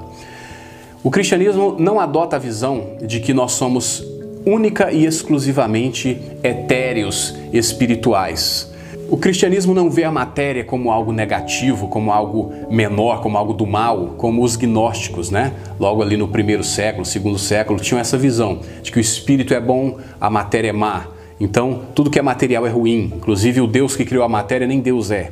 O 1.03 1.11
cristianismo 1.11 1.75
não 1.77 1.99
adota 1.99 2.37
a 2.37 2.39
visão 2.39 2.97
de 3.01 3.19
que 3.19 3.33
nós 3.33 3.51
somos 3.51 4.03
única 4.45 4.91
e 4.91 5.05
exclusivamente 5.05 6.19
etéreos 6.41 7.35
espirituais. 7.51 8.71
O 9.09 9.17
cristianismo 9.17 9.73
não 9.73 9.89
vê 9.89 10.05
a 10.05 10.11
matéria 10.11 10.63
como 10.63 10.89
algo 10.89 11.11
negativo, 11.11 11.87
como 11.87 12.11
algo 12.11 12.51
menor, 12.69 13.21
como 13.21 13.37
algo 13.37 13.53
do 13.53 13.67
mal, 13.67 14.15
como 14.17 14.41
os 14.41 14.55
gnósticos, 14.55 15.29
né? 15.29 15.53
Logo 15.79 16.01
ali 16.01 16.17
no 16.17 16.27
primeiro 16.27 16.63
século, 16.63 17.05
segundo 17.05 17.37
século, 17.37 17.79
tinham 17.79 17.99
essa 17.99 18.17
visão 18.17 18.61
de 18.81 18.91
que 18.91 18.97
o 18.97 19.01
espírito 19.01 19.53
é 19.53 19.59
bom, 19.59 19.97
a 20.19 20.29
matéria 20.29 20.69
é 20.69 20.73
má. 20.73 21.07
Então, 21.39 21.81
tudo 21.93 22.09
que 22.09 22.19
é 22.19 22.21
material 22.21 22.65
é 22.65 22.69
ruim. 22.69 23.11
Inclusive, 23.15 23.61
o 23.61 23.67
Deus 23.67 23.95
que 23.95 24.05
criou 24.05 24.23
a 24.23 24.29
matéria 24.29 24.67
nem 24.67 24.79
Deus 24.79 25.11
é. 25.11 25.31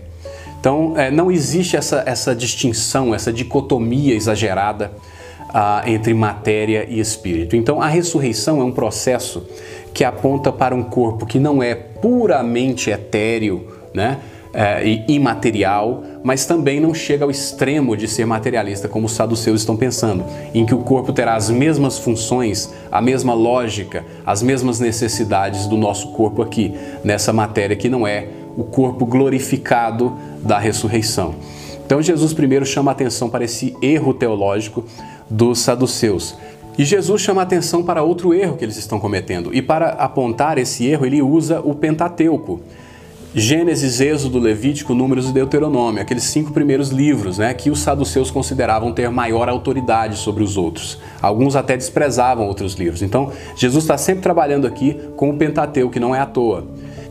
Então, 0.60 0.94
é, 0.96 1.10
não 1.10 1.32
existe 1.32 1.76
essa, 1.76 2.04
essa 2.06 2.36
distinção, 2.36 3.16
essa 3.16 3.34
dicotomia 3.34 4.14
exagerada 4.14 4.92
ah, 5.54 5.84
entre 5.86 6.14
matéria 6.14 6.86
e 6.88 7.00
espírito. 7.00 7.56
Então, 7.56 7.82
a 7.82 7.88
ressurreição 7.88 8.62
é 8.62 8.64
um 8.64 8.72
processo 8.72 9.46
que 9.94 10.04
aponta 10.04 10.52
para 10.52 10.76
um 10.76 10.84
corpo 10.84 11.26
que 11.26 11.40
não 11.40 11.62
é 11.62 11.76
puramente 11.76 12.90
etéreo, 12.90 13.68
né? 13.94 14.20
É, 14.54 14.86
e 14.86 15.06
imaterial, 15.08 16.04
mas 16.24 16.46
também 16.46 16.82
não 16.82 16.94
chega 16.94 17.24
ao 17.24 17.32
extremo 17.32 17.96
de 17.96 18.06
ser 18.06 18.26
materialista, 18.26 18.90
como 18.90 19.06
os 19.06 19.14
saduceus 19.14 19.62
estão 19.62 19.78
pensando, 19.78 20.26
em 20.54 20.66
que 20.66 20.76
o 20.76 20.80
corpo 20.80 21.14
terá 21.14 21.36
as 21.36 21.50
mesmas 21.50 21.98
funções, 21.98 22.70
a 22.92 23.02
mesma 23.02 23.34
lógica, 23.34 24.04
as 24.26 24.44
mesmas 24.44 24.78
necessidades 24.78 25.68
do 25.68 25.78
nosso 25.78 26.10
corpo 26.10 26.42
aqui, 26.42 26.74
nessa 27.02 27.32
matéria 27.32 27.78
que 27.78 27.88
não 27.88 28.06
é 28.06 28.28
o 28.58 28.64
corpo 28.66 29.06
glorificado 29.06 30.18
da 30.42 30.60
ressurreição. 30.60 31.36
Então 31.86 32.02
Jesus 32.02 32.34
primeiro 32.34 32.66
chama 32.66 32.92
atenção 32.92 33.30
para 33.30 33.44
esse 33.44 33.76
erro 33.82 34.14
teológico 34.14 34.84
dos 35.30 35.60
saduceus. 35.60 36.38
E 36.78 36.86
Jesus 36.86 37.22
chama 37.22 37.42
atenção 37.42 37.84
para 37.84 38.02
outro 38.02 38.34
erro 38.34 38.56
que 38.56 38.64
eles 38.64 38.78
estão 38.78 39.00
cometendo. 39.00 39.54
E 39.54 39.62
para 39.62 39.90
apontar 39.90 40.58
esse 40.58 40.86
erro, 40.86 41.06
ele 41.06 41.22
usa 41.22 41.60
o 41.60 41.76
Pentateuco. 41.76 42.62
Gênesis, 43.34 44.02
Êxodo, 44.02 44.40
Levítico, 44.40 44.94
Números 44.94 45.30
e 45.30 45.32
Deuteronômio, 45.32 46.02
aqueles 46.02 46.26
cinco 46.26 46.52
primeiros 46.52 46.90
livros, 46.90 47.38
né, 47.38 47.54
que 47.54 47.70
os 47.70 47.80
saduceus 47.80 48.30
consideravam 48.30 48.92
ter 48.92 49.10
maior 49.10 49.48
autoridade 49.48 50.18
sobre 50.18 50.44
os 50.44 50.58
outros. 50.58 50.98
Alguns 51.22 51.56
até 51.56 51.78
desprezavam 51.78 52.46
outros 52.46 52.74
livros. 52.74 53.02
Então, 53.02 53.32
Jesus 53.56 53.86
está 53.86 53.98
sempre 53.98 54.22
trabalhando 54.22 54.68
aqui 54.68 55.00
com 55.16 55.30
o 55.30 55.38
Pentateuco, 55.38 55.94
que 55.94 56.00
não 56.00 56.14
é 56.14 56.20
à 56.20 56.26
toa. 56.26 56.66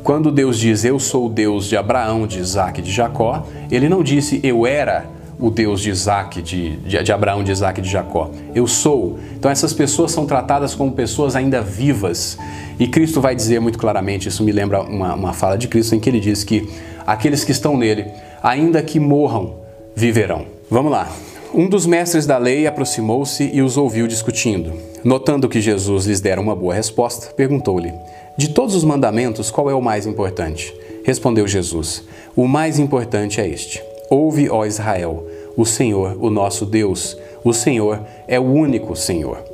Quando 0.04 0.30
Deus 0.30 0.58
diz 0.58 0.84
eu 0.84 0.98
sou 0.98 1.26
o 1.26 1.30
Deus 1.30 1.66
de 1.66 1.76
Abraão, 1.76 2.26
de 2.26 2.38
Isaac 2.38 2.80
e 2.80 2.82
de 2.82 2.90
Jacó, 2.90 3.46
ele 3.70 3.88
não 3.88 4.02
disse 4.02 4.40
eu 4.42 4.66
era 4.66 5.06
o 5.40 5.50
Deus 5.50 5.80
de 5.80 5.90
Isaac, 5.90 6.42
de, 6.42 6.76
de, 6.76 7.02
de, 7.02 7.12
Abraão, 7.12 7.42
de 7.42 7.50
Isaac 7.50 7.80
e 7.80 7.82
de 7.82 7.88
Jacó. 7.88 8.30
Eu 8.54 8.66
sou. 8.66 9.18
Então 9.34 9.50
essas 9.50 9.72
pessoas 9.72 10.12
são 10.12 10.26
tratadas 10.26 10.74
como 10.74 10.92
pessoas 10.92 11.34
ainda 11.34 11.62
vivas. 11.62 12.38
E 12.78 12.86
Cristo 12.86 13.20
vai 13.20 13.34
dizer 13.34 13.60
muito 13.60 13.78
claramente, 13.78 14.28
isso 14.28 14.44
me 14.44 14.52
lembra 14.52 14.82
uma, 14.82 15.14
uma 15.14 15.32
fala 15.32 15.56
de 15.56 15.66
Cristo, 15.66 15.94
em 15.94 16.00
que 16.00 16.10
ele 16.10 16.20
diz 16.20 16.44
que 16.44 16.68
aqueles 17.06 17.42
que 17.42 17.52
estão 17.52 17.76
nele, 17.76 18.06
ainda 18.42 18.82
que 18.82 19.00
morram, 19.00 19.54
viverão. 19.96 20.46
Vamos 20.70 20.92
lá. 20.92 21.10
Um 21.52 21.68
dos 21.68 21.84
mestres 21.84 22.26
da 22.26 22.38
lei 22.38 22.66
aproximou-se 22.66 23.50
e 23.52 23.60
os 23.60 23.76
ouviu 23.76 24.06
discutindo. 24.06 24.72
Notando 25.02 25.48
que 25.48 25.60
Jesus 25.60 26.06
lhes 26.06 26.20
dera 26.20 26.40
uma 26.40 26.54
boa 26.54 26.74
resposta, 26.74 27.32
perguntou-lhe: 27.34 27.92
De 28.36 28.50
todos 28.50 28.74
os 28.74 28.84
mandamentos, 28.84 29.50
qual 29.50 29.68
é 29.70 29.74
o 29.74 29.82
mais 29.82 30.06
importante? 30.06 30.72
Respondeu 31.02 31.48
Jesus: 31.48 32.04
O 32.36 32.46
mais 32.46 32.78
importante 32.78 33.40
é 33.40 33.48
este 33.48 33.82
Ouve, 34.10 34.50
ó 34.50 34.66
Israel, 34.66 35.24
o 35.60 35.66
Senhor, 35.66 36.16
o 36.18 36.30
nosso 36.30 36.64
Deus, 36.64 37.18
o 37.44 37.52
Senhor 37.52 38.00
é 38.26 38.40
o 38.40 38.44
único 38.44 38.96
Senhor. 38.96 39.44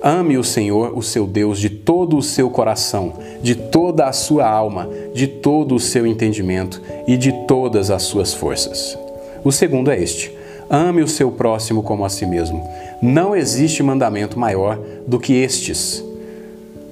Ame 0.00 0.38
o 0.38 0.44
Senhor, 0.44 0.96
o 0.96 1.02
seu 1.02 1.26
Deus, 1.26 1.58
de 1.58 1.68
todo 1.68 2.16
o 2.16 2.22
seu 2.22 2.48
coração, 2.48 3.14
de 3.42 3.56
toda 3.56 4.06
a 4.06 4.12
sua 4.12 4.48
alma, 4.48 4.88
de 5.12 5.26
todo 5.26 5.74
o 5.74 5.80
seu 5.80 6.06
entendimento 6.06 6.80
e 7.08 7.16
de 7.16 7.32
todas 7.48 7.90
as 7.90 8.02
suas 8.02 8.32
forças. 8.32 8.96
O 9.42 9.50
segundo 9.50 9.90
é 9.90 10.00
este: 10.00 10.32
ame 10.70 11.02
o 11.02 11.08
seu 11.08 11.32
próximo 11.32 11.82
como 11.82 12.04
a 12.04 12.08
si 12.08 12.24
mesmo. 12.24 12.64
Não 13.02 13.34
existe 13.34 13.82
mandamento 13.82 14.38
maior 14.38 14.78
do 15.08 15.18
que 15.18 15.32
estes. 15.32 16.04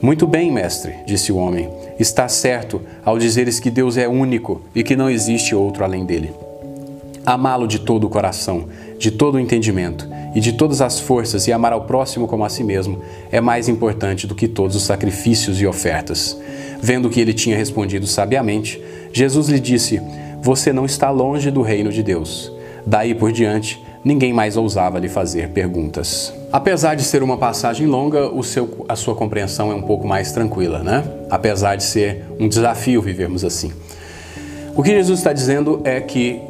Muito 0.02 0.26
bem, 0.26 0.50
mestre, 0.50 0.92
disse 1.06 1.30
o 1.30 1.36
homem. 1.36 1.70
Está 2.00 2.26
certo 2.26 2.82
ao 3.04 3.16
dizeres 3.16 3.60
que 3.60 3.70
Deus 3.70 3.96
é 3.96 4.08
único 4.08 4.60
e 4.74 4.82
que 4.82 4.96
não 4.96 5.08
existe 5.08 5.54
outro 5.54 5.84
além 5.84 6.04
dele 6.04 6.45
amá-lo 7.26 7.66
de 7.66 7.80
todo 7.80 8.04
o 8.04 8.08
coração, 8.08 8.68
de 8.98 9.10
todo 9.10 9.34
o 9.34 9.40
entendimento 9.40 10.08
e 10.32 10.38
de 10.38 10.52
todas 10.52 10.80
as 10.80 11.00
forças 11.00 11.48
e 11.48 11.52
amar 11.52 11.72
ao 11.72 11.82
próximo 11.82 12.28
como 12.28 12.44
a 12.44 12.48
si 12.48 12.62
mesmo 12.62 13.02
é 13.32 13.40
mais 13.40 13.68
importante 13.68 14.28
do 14.28 14.34
que 14.34 14.46
todos 14.46 14.76
os 14.76 14.84
sacrifícios 14.84 15.60
e 15.60 15.66
ofertas. 15.66 16.38
Vendo 16.80 17.10
que 17.10 17.20
ele 17.20 17.34
tinha 17.34 17.56
respondido 17.56 18.06
sabiamente, 18.06 18.80
Jesus 19.12 19.48
lhe 19.48 19.58
disse: 19.58 20.00
Você 20.40 20.72
não 20.72 20.84
está 20.84 21.10
longe 21.10 21.50
do 21.50 21.62
reino 21.62 21.90
de 21.90 22.02
Deus. 22.02 22.52
Daí 22.86 23.14
por 23.14 23.32
diante, 23.32 23.84
ninguém 24.04 24.32
mais 24.32 24.56
ousava 24.56 25.00
lhe 25.00 25.08
fazer 25.08 25.48
perguntas. 25.48 26.32
Apesar 26.52 26.94
de 26.94 27.02
ser 27.02 27.24
uma 27.24 27.36
passagem 27.36 27.88
longa, 27.88 28.30
seu, 28.44 28.84
a 28.88 28.94
sua 28.94 29.16
compreensão 29.16 29.72
é 29.72 29.74
um 29.74 29.82
pouco 29.82 30.06
mais 30.06 30.30
tranquila, 30.30 30.78
né? 30.78 31.02
Apesar 31.28 31.74
de 31.74 31.82
ser 31.82 32.22
um 32.38 32.48
desafio 32.48 33.02
vivermos 33.02 33.44
assim. 33.44 33.72
O 34.76 34.82
que 34.82 34.90
Jesus 34.90 35.18
está 35.18 35.32
dizendo 35.32 35.80
é 35.82 36.00
que 36.00 36.40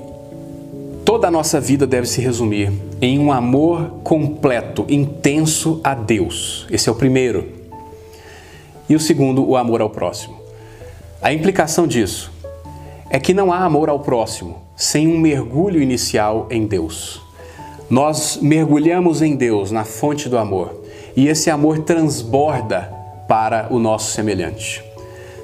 Toda 1.07 1.29
a 1.29 1.31
nossa 1.31 1.61
vida 1.61 1.87
deve 1.87 2.09
se 2.09 2.21
resumir 2.21 2.73
em 3.01 3.17
um 3.17 3.31
amor 3.31 4.01
completo, 4.03 4.85
intenso 4.89 5.81
a 5.85 5.95
Deus. 5.95 6.67
Esse 6.69 6.89
é 6.89 6.93
o 6.93 6.97
primeiro. 6.97 7.47
E 8.89 8.97
o 8.97 8.99
segundo, 8.99 9.49
o 9.49 9.57
amor 9.57 9.81
ao 9.81 9.89
próximo. 9.89 10.37
A 11.23 11.33
implicação 11.33 11.87
disso 11.87 12.33
é 13.09 13.21
que 13.21 13.33
não 13.33 13.53
há 13.53 13.59
amor 13.59 13.89
ao 13.89 14.01
próximo 14.01 14.61
sem 14.75 15.07
um 15.07 15.17
mergulho 15.17 15.81
inicial 15.81 16.49
em 16.51 16.67
Deus. 16.67 17.23
Nós 17.89 18.41
mergulhamos 18.43 19.23
em 19.23 19.37
Deus, 19.37 19.71
na 19.71 19.85
fonte 19.85 20.29
do 20.29 20.37
amor, 20.37 20.83
e 21.17 21.29
esse 21.29 21.49
amor 21.49 21.79
transborda 21.79 22.93
para 23.29 23.69
o 23.71 23.79
nosso 23.79 24.11
semelhante. 24.11 24.83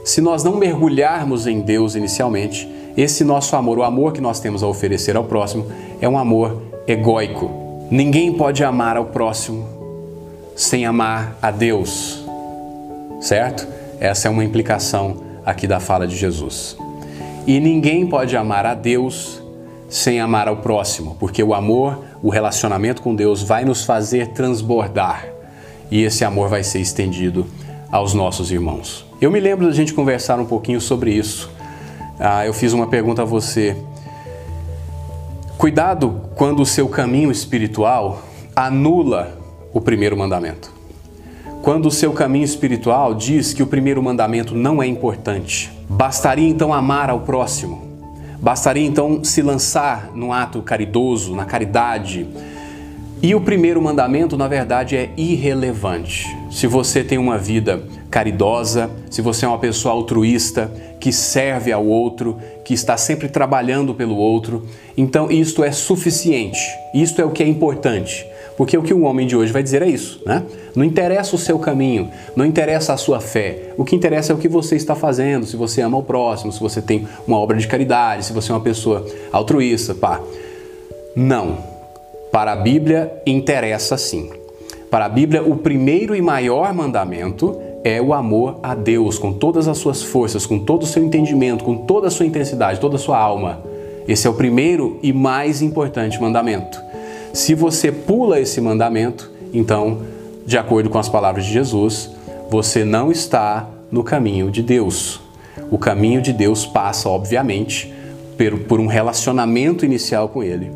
Se 0.04 0.20
nós 0.20 0.42
não 0.42 0.56
mergulharmos 0.56 1.46
em 1.46 1.60
Deus 1.60 1.94
inicialmente, 1.94 2.68
esse 2.96 3.24
nosso 3.24 3.56
amor, 3.56 3.78
o 3.78 3.82
amor 3.82 4.12
que 4.12 4.20
nós 4.20 4.40
temos 4.40 4.62
a 4.62 4.66
oferecer 4.66 5.16
ao 5.16 5.24
próximo, 5.24 5.66
é 6.00 6.08
um 6.08 6.18
amor 6.18 6.62
egóico. 6.86 7.50
Ninguém 7.90 8.32
pode 8.32 8.62
amar 8.64 8.96
ao 8.96 9.06
próximo 9.06 9.66
sem 10.54 10.84
amar 10.84 11.36
a 11.40 11.50
Deus, 11.50 12.24
certo? 13.20 13.66
Essa 13.98 14.28
é 14.28 14.30
uma 14.30 14.44
implicação 14.44 15.16
aqui 15.44 15.66
da 15.66 15.80
fala 15.80 16.06
de 16.06 16.16
Jesus. 16.16 16.76
E 17.46 17.58
ninguém 17.58 18.06
pode 18.06 18.36
amar 18.36 18.66
a 18.66 18.74
Deus 18.74 19.42
sem 19.88 20.20
amar 20.20 20.48
ao 20.48 20.56
próximo, 20.56 21.16
porque 21.18 21.42
o 21.42 21.52
amor, 21.52 22.02
o 22.22 22.30
relacionamento 22.30 23.02
com 23.02 23.14
Deus 23.14 23.42
vai 23.42 23.64
nos 23.64 23.84
fazer 23.84 24.28
transbordar 24.28 25.26
e 25.90 26.02
esse 26.02 26.24
amor 26.24 26.48
vai 26.48 26.62
ser 26.62 26.80
estendido 26.80 27.46
aos 27.90 28.14
nossos 28.14 28.50
irmãos. 28.50 29.04
Eu 29.20 29.30
me 29.30 29.38
lembro 29.38 29.66
da 29.66 29.72
gente 29.72 29.92
conversar 29.92 30.40
um 30.40 30.46
pouquinho 30.46 30.80
sobre 30.80 31.12
isso 31.12 31.50
ah, 32.18 32.46
eu 32.46 32.52
fiz 32.52 32.72
uma 32.72 32.86
pergunta 32.86 33.22
a 33.22 33.24
você. 33.24 33.76
Cuidado 35.58 36.22
quando 36.34 36.60
o 36.60 36.66
seu 36.66 36.88
caminho 36.88 37.30
espiritual 37.30 38.22
anula 38.54 39.38
o 39.72 39.80
primeiro 39.80 40.16
mandamento. 40.16 40.72
Quando 41.62 41.86
o 41.86 41.90
seu 41.90 42.12
caminho 42.12 42.44
espiritual 42.44 43.14
diz 43.14 43.54
que 43.54 43.62
o 43.62 43.66
primeiro 43.66 44.02
mandamento 44.02 44.54
não 44.54 44.82
é 44.82 44.86
importante, 44.86 45.70
bastaria 45.88 46.48
então 46.48 46.74
amar 46.74 47.08
ao 47.08 47.20
próximo, 47.20 47.80
bastaria 48.40 48.84
então 48.84 49.22
se 49.22 49.40
lançar 49.40 50.10
num 50.12 50.32
ato 50.32 50.60
caridoso, 50.62 51.36
na 51.36 51.44
caridade. 51.44 52.26
E 53.22 53.36
o 53.36 53.40
primeiro 53.40 53.80
mandamento, 53.80 54.36
na 54.36 54.48
verdade, 54.48 54.96
é 54.96 55.10
irrelevante. 55.16 56.26
Se 56.50 56.66
você 56.66 57.04
tem 57.04 57.18
uma 57.18 57.38
vida 57.38 57.80
caridosa, 58.10 58.90
se 59.08 59.22
você 59.22 59.44
é 59.44 59.48
uma 59.48 59.60
pessoa 59.60 59.94
altruísta, 59.94 60.72
que 60.98 61.12
serve 61.12 61.70
ao 61.70 61.86
outro, 61.86 62.36
que 62.64 62.74
está 62.74 62.96
sempre 62.96 63.28
trabalhando 63.28 63.94
pelo 63.94 64.16
outro, 64.16 64.66
então 64.96 65.30
isto 65.30 65.62
é 65.62 65.70
suficiente. 65.70 66.60
Isto 66.92 67.22
é 67.22 67.24
o 67.24 67.30
que 67.30 67.44
é 67.44 67.46
importante. 67.46 68.26
Porque 68.56 68.76
o 68.76 68.82
que 68.82 68.92
o 68.92 69.02
homem 69.02 69.24
de 69.24 69.36
hoje 69.36 69.52
vai 69.52 69.62
dizer 69.62 69.82
é 69.82 69.88
isso, 69.88 70.20
né? 70.26 70.42
Não 70.74 70.84
interessa 70.84 71.36
o 71.36 71.38
seu 71.38 71.60
caminho, 71.60 72.10
não 72.34 72.44
interessa 72.44 72.92
a 72.92 72.96
sua 72.96 73.20
fé. 73.20 73.72
O 73.78 73.84
que 73.84 73.94
interessa 73.94 74.32
é 74.32 74.34
o 74.34 74.38
que 74.38 74.48
você 74.48 74.74
está 74.74 74.96
fazendo, 74.96 75.46
se 75.46 75.56
você 75.56 75.80
ama 75.80 75.96
o 75.96 76.02
próximo, 76.02 76.52
se 76.52 76.58
você 76.58 76.82
tem 76.82 77.06
uma 77.26 77.38
obra 77.38 77.56
de 77.56 77.68
caridade, 77.68 78.24
se 78.24 78.32
você 78.32 78.50
é 78.50 78.54
uma 78.54 78.60
pessoa 78.60 79.06
altruísta, 79.32 79.94
pá. 79.94 80.20
Não. 81.14 81.71
Para 82.32 82.52
a 82.52 82.56
Bíblia 82.56 83.12
interessa 83.26 83.98
sim. 83.98 84.30
Para 84.90 85.04
a 85.04 85.08
Bíblia, 85.08 85.42
o 85.42 85.54
primeiro 85.54 86.16
e 86.16 86.22
maior 86.22 86.72
mandamento 86.72 87.60
é 87.84 88.00
o 88.00 88.14
amor 88.14 88.58
a 88.62 88.74
Deus 88.74 89.18
com 89.18 89.34
todas 89.34 89.68
as 89.68 89.76
suas 89.76 90.02
forças, 90.02 90.46
com 90.46 90.58
todo 90.58 90.84
o 90.84 90.86
seu 90.86 91.04
entendimento, 91.04 91.62
com 91.62 91.76
toda 91.76 92.08
a 92.08 92.10
sua 92.10 92.24
intensidade, 92.24 92.80
toda 92.80 92.96
a 92.96 92.98
sua 92.98 93.18
alma. 93.18 93.60
Esse 94.08 94.26
é 94.26 94.30
o 94.30 94.34
primeiro 94.34 94.98
e 95.02 95.12
mais 95.12 95.60
importante 95.60 96.18
mandamento. 96.22 96.80
Se 97.34 97.54
você 97.54 97.92
pula 97.92 98.40
esse 98.40 98.62
mandamento, 98.62 99.30
então, 99.52 99.98
de 100.46 100.56
acordo 100.56 100.88
com 100.88 100.98
as 100.98 101.10
palavras 101.10 101.44
de 101.44 101.52
Jesus, 101.52 102.10
você 102.48 102.82
não 102.82 103.12
está 103.12 103.68
no 103.90 104.02
caminho 104.02 104.50
de 104.50 104.62
Deus. 104.62 105.20
O 105.70 105.76
caminho 105.76 106.22
de 106.22 106.32
Deus 106.32 106.64
passa, 106.64 107.10
obviamente, 107.10 107.92
por 108.66 108.80
um 108.80 108.86
relacionamento 108.86 109.84
inicial 109.84 110.30
com 110.30 110.42
Ele, 110.42 110.70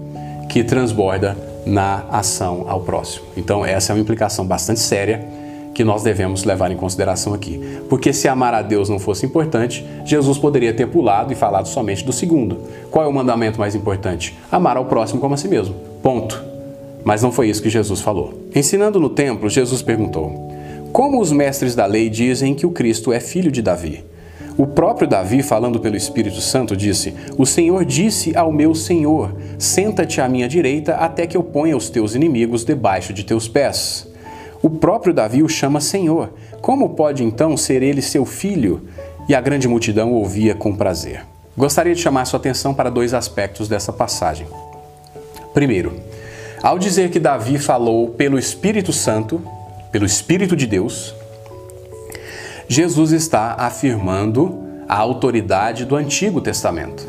que 0.51 0.63
transborda 0.63 1.46
na 1.67 2.05
ação 2.11 2.65
ao 2.69 2.81
próximo. 2.81 3.27
Então, 3.37 3.67
essa 3.67 3.93
é 3.93 3.95
uma 3.95 4.01
implicação 4.01 4.47
bastante 4.47 4.81
séria 4.81 5.27
que 5.75 5.85
nós 5.85 6.03
devemos 6.03 6.45
levar 6.45 6.71
em 6.71 6.77
consideração 6.77 7.35
aqui. 7.35 7.61
Porque 7.89 8.11
se 8.13 8.29
amar 8.29 8.55
a 8.55 8.63
Deus 8.63 8.89
não 8.89 8.99
fosse 8.99 9.27
importante, 9.27 9.85
Jesus 10.07 10.39
poderia 10.39 10.73
ter 10.73 10.87
pulado 10.87 11.33
e 11.33 11.37
falado 11.37 11.69
somente 11.69 12.03
do 12.03 12.15
segundo. 12.15 12.61
Qual 12.91 13.05
é 13.05 13.09
o 13.09 13.13
mandamento 13.13 13.59
mais 13.59 13.75
importante? 13.75 14.35
Amar 14.51 14.79
ao 14.79 14.87
próximo 14.87 15.21
como 15.21 15.35
a 15.35 15.37
si 15.37 15.49
mesmo. 15.49 15.75
Ponto. 16.03 16.43
Mas 17.05 17.23
não 17.23 17.31
foi 17.31 17.51
isso 17.51 17.63
que 17.63 17.69
Jesus 17.69 18.01
falou. 18.01 18.33
Ensinando 18.55 18.99
no 18.99 19.11
templo, 19.11 19.51
Jesus 19.51 19.83
perguntou: 19.83 20.33
Como 20.93 21.21
os 21.21 21.31
mestres 21.31 21.75
da 21.75 21.85
lei 21.85 22.09
dizem 22.09 22.55
que 22.55 22.65
o 22.65 22.71
Cristo 22.71 23.13
é 23.13 23.21
filho 23.21 23.53
de 23.53 23.61
Davi? 23.61 24.03
O 24.59 24.67
próprio 24.67 25.07
Davi, 25.07 25.43
falando 25.43 25.79
pelo 25.79 25.97
Espírito 25.97 26.41
Santo, 26.41 26.75
disse: 26.75 27.15
O 27.37 27.45
Senhor 27.45 27.85
disse 27.85 28.35
ao 28.35 28.51
meu 28.51 28.75
Senhor: 28.75 29.37
Senta-te 29.59 30.21
à 30.21 30.29
minha 30.29 30.49
direita 30.49 30.95
até 30.95 31.27
que 31.27 31.37
eu 31.37 31.43
ponha 31.43 31.77
os 31.77 31.91
teus 31.91 32.15
inimigos 32.15 32.65
debaixo 32.65 33.13
de 33.13 33.23
teus 33.23 33.47
pés. 33.47 34.09
O 34.63 34.71
próprio 34.71 35.13
Davi 35.13 35.43
o 35.43 35.49
chama 35.49 35.81
Senhor. 35.81 36.31
Como 36.63 36.91
pode 36.91 37.23
então 37.23 37.57
ser 37.57 37.83
ele 37.83 38.01
seu 38.01 38.25
filho? 38.25 38.83
E 39.29 39.35
a 39.35 39.41
grande 39.41 39.69
multidão 39.69 40.13
ouvia 40.13 40.55
com 40.55 40.75
prazer. 40.75 41.25
Gostaria 41.57 41.95
de 41.95 42.01
chamar 42.01 42.25
sua 42.25 42.39
atenção 42.39 42.73
para 42.73 42.91
dois 42.91 43.13
aspectos 43.13 43.69
dessa 43.69 43.93
passagem. 43.93 44.47
Primeiro, 45.53 46.01
ao 46.63 46.79
dizer 46.79 47.11
que 47.11 47.19
Davi 47.19 47.59
falou 47.59 48.11
pelo 48.11 48.39
Espírito 48.39 48.93
Santo, 48.93 49.43
pelo 49.93 50.07
Espírito 50.07 50.57
de 50.57 50.67
Deus, 50.67 51.15
Jesus 52.69 53.13
está 53.13 53.55
afirmando 53.59 54.59
a 54.89 54.97
autoridade 54.97 55.85
do 55.85 55.97
Antigo 55.97 56.41
Testamento. 56.41 57.07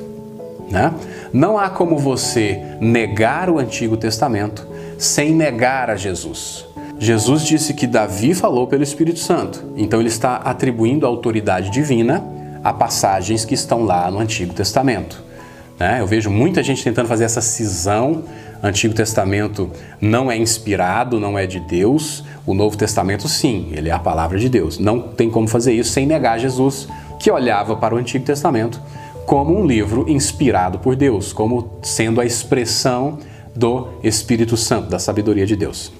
Né? 0.70 0.94
Não 1.32 1.58
há 1.58 1.70
como 1.70 1.98
você 1.98 2.62
negar 2.80 3.50
o 3.50 3.60
Antigo 3.60 3.98
Testamento 3.98 4.68
sem 4.98 5.34
negar 5.34 5.90
a 5.90 5.96
Jesus. 5.96 6.66
Jesus 7.00 7.44
disse 7.44 7.74
que 7.74 7.86
Davi 7.86 8.34
falou 8.34 8.68
pelo 8.68 8.82
Espírito 8.84 9.20
Santo, 9.20 9.64
então 9.76 10.00
ele 10.00 10.10
está 10.10 10.38
atribuindo 10.38 11.06
a 11.06 11.10
autoridade 11.10 11.70
divina 11.70 12.24
a 12.64 12.74
passagens 12.74 13.46
que 13.46 13.54
estão 13.54 13.84
lá 13.84 14.10
no 14.10 14.20
Antigo 14.20 14.54
Testamento. 14.54 15.24
Né? 15.80 16.02
Eu 16.02 16.08
vejo 16.08 16.30
muita 16.30 16.64
gente 16.64 16.84
tentando 16.84 17.08
fazer 17.08 17.24
essa 17.26 17.42
cisão 17.42 18.24
Antigo 18.62 18.94
Testamento 18.94 19.72
não 20.02 20.32
é 20.32 20.38
inspirado, 20.38 21.20
não 21.20 21.38
é 21.38 21.46
de 21.46 21.60
Deus. 21.60 22.24
O 22.46 22.54
Novo 22.54 22.78
Testamento, 22.78 23.28
sim, 23.28 23.70
ele 23.72 23.90
é 23.90 23.92
a 23.92 24.00
palavra 24.00 24.40
de 24.40 24.50
Deus. 24.50 24.80
Não 24.80 25.00
tem 25.00 25.30
como 25.30 25.48
fazer 25.48 25.74
isso 25.74 25.92
sem 25.92 26.06
negar 26.06 26.40
Jesus, 26.40 26.88
que 27.20 27.32
olhava 27.32 27.76
para 27.76 27.96
o 27.96 27.98
Antigo 27.98 28.26
Testamento 28.26 28.82
como 29.26 29.60
um 29.60 29.66
livro 29.66 30.10
inspirado 30.10 30.80
por 30.80 30.96
Deus, 30.96 31.34
como 31.34 31.80
sendo 31.84 32.22
a 32.22 32.26
expressão 32.26 33.20
do 33.54 33.90
Espírito 34.02 34.56
Santo, 34.56 34.90
da 34.90 35.00
sabedoria 35.00 35.46
de 35.46 35.56
Deus. 35.56 35.92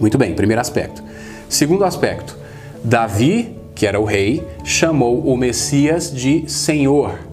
Muito 0.00 0.18
bem, 0.18 0.34
primeiro 0.34 0.60
aspecto. 0.60 1.02
Segundo 1.48 1.84
aspecto, 1.84 2.36
Davi, 2.82 3.56
que 3.74 3.86
era 3.86 4.00
o 4.00 4.04
rei, 4.04 4.44
chamou 4.64 5.20
o 5.20 5.36
Messias 5.36 6.12
de 6.12 6.50
Senhor. 6.50 7.27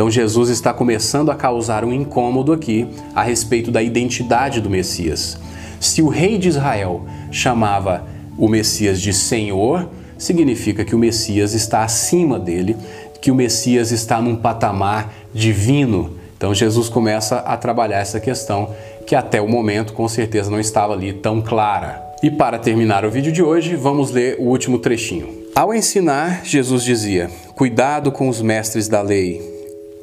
Então 0.00 0.10
Jesus 0.10 0.48
está 0.48 0.72
começando 0.72 1.30
a 1.30 1.34
causar 1.34 1.84
um 1.84 1.92
incômodo 1.92 2.54
aqui 2.54 2.88
a 3.14 3.22
respeito 3.22 3.70
da 3.70 3.82
identidade 3.82 4.58
do 4.58 4.70
Messias. 4.70 5.38
Se 5.78 6.00
o 6.00 6.08
rei 6.08 6.38
de 6.38 6.48
Israel 6.48 7.04
chamava 7.30 8.06
o 8.38 8.48
Messias 8.48 8.98
de 8.98 9.12
Senhor, 9.12 9.90
significa 10.16 10.86
que 10.86 10.94
o 10.94 10.98
Messias 10.98 11.52
está 11.52 11.84
acima 11.84 12.38
dele, 12.38 12.78
que 13.20 13.30
o 13.30 13.34
Messias 13.34 13.90
está 13.90 14.22
num 14.22 14.36
patamar 14.36 15.12
divino. 15.34 16.16
Então 16.34 16.54
Jesus 16.54 16.88
começa 16.88 17.36
a 17.40 17.54
trabalhar 17.58 17.98
essa 17.98 18.18
questão 18.18 18.70
que 19.06 19.14
até 19.14 19.38
o 19.38 19.46
momento 19.46 19.92
com 19.92 20.08
certeza 20.08 20.50
não 20.50 20.58
estava 20.58 20.94
ali 20.94 21.12
tão 21.12 21.42
clara. 21.42 22.02
E 22.22 22.30
para 22.30 22.58
terminar 22.58 23.04
o 23.04 23.10
vídeo 23.10 23.32
de 23.32 23.42
hoje, 23.42 23.76
vamos 23.76 24.10
ler 24.10 24.36
o 24.38 24.44
último 24.44 24.78
trechinho. 24.78 25.28
Ao 25.54 25.74
ensinar, 25.74 26.40
Jesus 26.42 26.84
dizia: 26.84 27.30
Cuidado 27.54 28.10
com 28.10 28.30
os 28.30 28.40
mestres 28.40 28.88
da 28.88 29.02
lei 29.02 29.49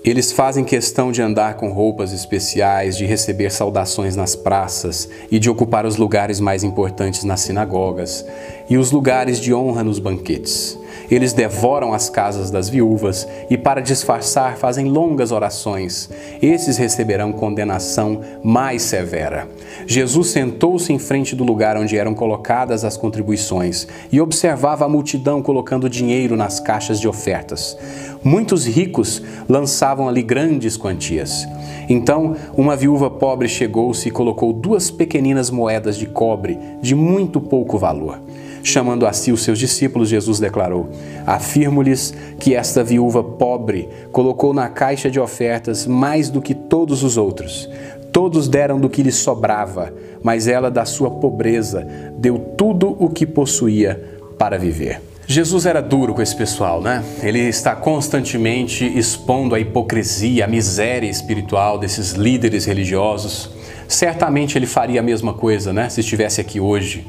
eles 0.09 0.31
fazem 0.31 0.63
questão 0.63 1.11
de 1.11 1.21
andar 1.21 1.55
com 1.55 1.71
roupas 1.71 2.13
especiais, 2.13 2.95
de 2.95 3.05
receber 3.05 3.51
saudações 3.51 4.15
nas 4.15 4.35
praças 4.35 5.09
e 5.31 5.39
de 5.39 5.49
ocupar 5.49 5.85
os 5.85 5.97
lugares 5.97 6.39
mais 6.39 6.63
importantes 6.63 7.23
nas 7.23 7.41
sinagogas 7.41 8.25
e 8.69 8.77
os 8.77 8.91
lugares 8.91 9.39
de 9.39 9.53
honra 9.53 9.83
nos 9.83 9.99
banquetes. 9.99 10.77
Eles 11.09 11.33
devoram 11.33 11.93
as 11.93 12.09
casas 12.09 12.51
das 12.51 12.69
viúvas 12.69 13.27
e, 13.49 13.57
para 13.57 13.81
disfarçar, 13.81 14.57
fazem 14.57 14.87
longas 14.87 15.31
orações. 15.31 16.09
Esses 16.41 16.77
receberão 16.77 17.31
condenação 17.31 18.21
mais 18.43 18.81
severa. 18.81 19.47
Jesus 19.85 20.27
sentou-se 20.29 20.91
em 20.91 20.99
frente 20.99 21.35
do 21.35 21.43
lugar 21.43 21.77
onde 21.77 21.97
eram 21.97 22.13
colocadas 22.13 22.83
as 22.83 22.97
contribuições 22.97 23.87
e 24.11 24.19
observava 24.19 24.85
a 24.85 24.89
multidão 24.89 25.41
colocando 25.41 25.89
dinheiro 25.89 26.35
nas 26.35 26.59
caixas 26.59 26.99
de 26.99 27.07
ofertas. 27.07 27.77
Muitos 28.23 28.65
ricos 28.65 29.21
lançavam 29.47 30.09
ali 30.09 30.21
grandes 30.21 30.75
quantias. 30.75 31.47
Então, 31.87 32.35
uma 32.57 32.75
viúva 32.75 33.09
pobre 33.09 33.47
chegou-se 33.47 34.09
e 34.09 34.11
colocou 34.11 34.51
duas 34.51 34.91
pequeninas 34.91 35.49
moedas 35.49 35.97
de 35.97 36.05
cobre 36.05 36.59
de 36.81 36.93
muito 36.93 37.39
pouco 37.39 37.77
valor. 37.77 38.19
Chamando 38.63 39.05
a 39.05 39.13
si 39.13 39.31
os 39.31 39.43
seus 39.43 39.59
discípulos, 39.59 40.09
Jesus 40.09 40.39
declarou: 40.39 40.89
Afirmo-lhes 41.25 42.13
que 42.39 42.55
esta 42.55 42.83
viúva 42.83 43.23
pobre 43.23 43.87
colocou 44.11 44.53
na 44.53 44.69
caixa 44.69 45.09
de 45.09 45.19
ofertas 45.19 45.85
mais 45.85 46.29
do 46.29 46.41
que 46.41 46.53
todos 46.53 47.03
os 47.03 47.17
outros. 47.17 47.69
Todos 48.11 48.47
deram 48.47 48.79
do 48.79 48.89
que 48.89 49.03
lhes 49.03 49.15
sobrava, 49.15 49.93
mas 50.23 50.47
ela, 50.47 50.71
da 50.71 50.85
sua 50.85 51.11
pobreza, 51.11 51.87
deu 52.17 52.39
tudo 52.39 52.95
o 52.99 53.09
que 53.09 53.25
possuía 53.25 54.19
para 54.37 54.57
viver. 54.57 55.01
Jesus 55.29 55.65
era 55.65 55.81
duro 55.81 56.13
com 56.13 56.21
esse 56.21 56.35
pessoal, 56.35 56.81
né? 56.81 57.03
Ele 57.21 57.39
está 57.39 57.75
constantemente 57.75 58.85
expondo 58.85 59.53
a 59.53 59.59
hipocrisia, 59.59 60.45
a 60.45 60.47
miséria 60.47 61.09
espiritual 61.09 61.77
desses 61.77 62.13
líderes 62.13 62.63
religiosos. 62.63 63.51
Certamente 63.89 64.57
ele 64.57 64.65
faria 64.65 65.01
a 65.01 65.03
mesma 65.03 65.33
coisa, 65.33 65.73
né? 65.73 65.89
Se 65.89 65.99
estivesse 65.99 66.39
aqui 66.39 66.61
hoje. 66.61 67.05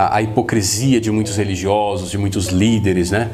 A, 0.00 0.16
a 0.16 0.22
hipocrisia 0.22 1.00
de 1.00 1.10
muitos 1.10 1.36
religiosos, 1.36 2.10
de 2.10 2.16
muitos 2.16 2.46
líderes, 2.46 3.10
né? 3.10 3.30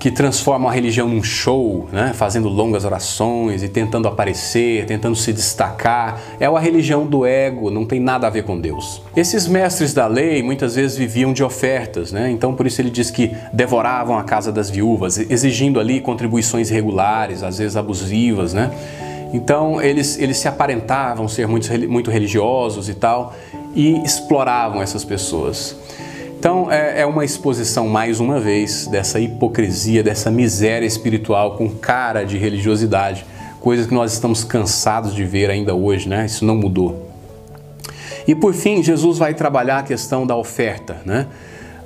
que 0.00 0.10
transformam 0.10 0.66
a 0.66 0.72
religião 0.72 1.06
num 1.06 1.22
show, 1.22 1.86
né? 1.92 2.12
fazendo 2.14 2.48
longas 2.48 2.86
orações 2.86 3.62
e 3.62 3.68
tentando 3.68 4.08
aparecer, 4.08 4.86
tentando 4.86 5.14
se 5.14 5.30
destacar. 5.30 6.18
É 6.40 6.46
a 6.46 6.58
religião 6.58 7.06
do 7.06 7.26
ego, 7.26 7.70
não 7.70 7.84
tem 7.84 8.00
nada 8.00 8.26
a 8.26 8.30
ver 8.30 8.44
com 8.44 8.58
Deus. 8.58 9.02
Esses 9.14 9.46
mestres 9.46 9.92
da 9.92 10.06
lei 10.06 10.42
muitas 10.42 10.74
vezes 10.74 10.96
viviam 10.96 11.34
de 11.34 11.44
ofertas, 11.44 12.12
né? 12.12 12.30
então 12.30 12.54
por 12.54 12.66
isso 12.66 12.80
ele 12.80 12.88
diz 12.88 13.10
que 13.10 13.36
devoravam 13.52 14.16
a 14.16 14.24
casa 14.24 14.50
das 14.50 14.70
viúvas, 14.70 15.18
exigindo 15.18 15.78
ali 15.78 16.00
contribuições 16.00 16.70
regulares, 16.70 17.42
às 17.42 17.58
vezes 17.58 17.76
abusivas. 17.76 18.54
Né? 18.54 18.70
Então 19.34 19.82
eles, 19.82 20.18
eles 20.18 20.38
se 20.38 20.48
aparentavam 20.48 21.28
ser 21.28 21.46
muito, 21.46 21.70
muito 21.90 22.10
religiosos 22.10 22.88
e 22.88 22.94
tal 22.94 23.34
e 23.74 24.02
exploravam 24.02 24.82
essas 24.82 25.04
pessoas. 25.04 25.76
Então 26.40 26.72
é, 26.72 27.02
é, 27.02 27.06
uma 27.06 27.22
exposição 27.22 27.86
mais 27.86 28.18
uma 28.18 28.40
vez 28.40 28.86
dessa 28.86 29.20
hipocrisia, 29.20 30.02
dessa 30.02 30.30
miséria 30.30 30.86
espiritual 30.86 31.54
com 31.54 31.68
cara 31.68 32.24
de 32.24 32.38
religiosidade, 32.38 33.26
coisa 33.60 33.86
que 33.86 33.92
nós 33.92 34.14
estamos 34.14 34.42
cansados 34.42 35.14
de 35.14 35.22
ver 35.22 35.50
ainda 35.50 35.74
hoje, 35.74 36.08
né? 36.08 36.24
Isso 36.24 36.46
não 36.46 36.56
mudou. 36.56 37.10
E 38.26 38.34
por 38.34 38.54
fim, 38.54 38.82
Jesus 38.82 39.18
vai 39.18 39.34
trabalhar 39.34 39.80
a 39.80 39.82
questão 39.82 40.26
da 40.26 40.34
oferta, 40.34 41.02
né? 41.04 41.26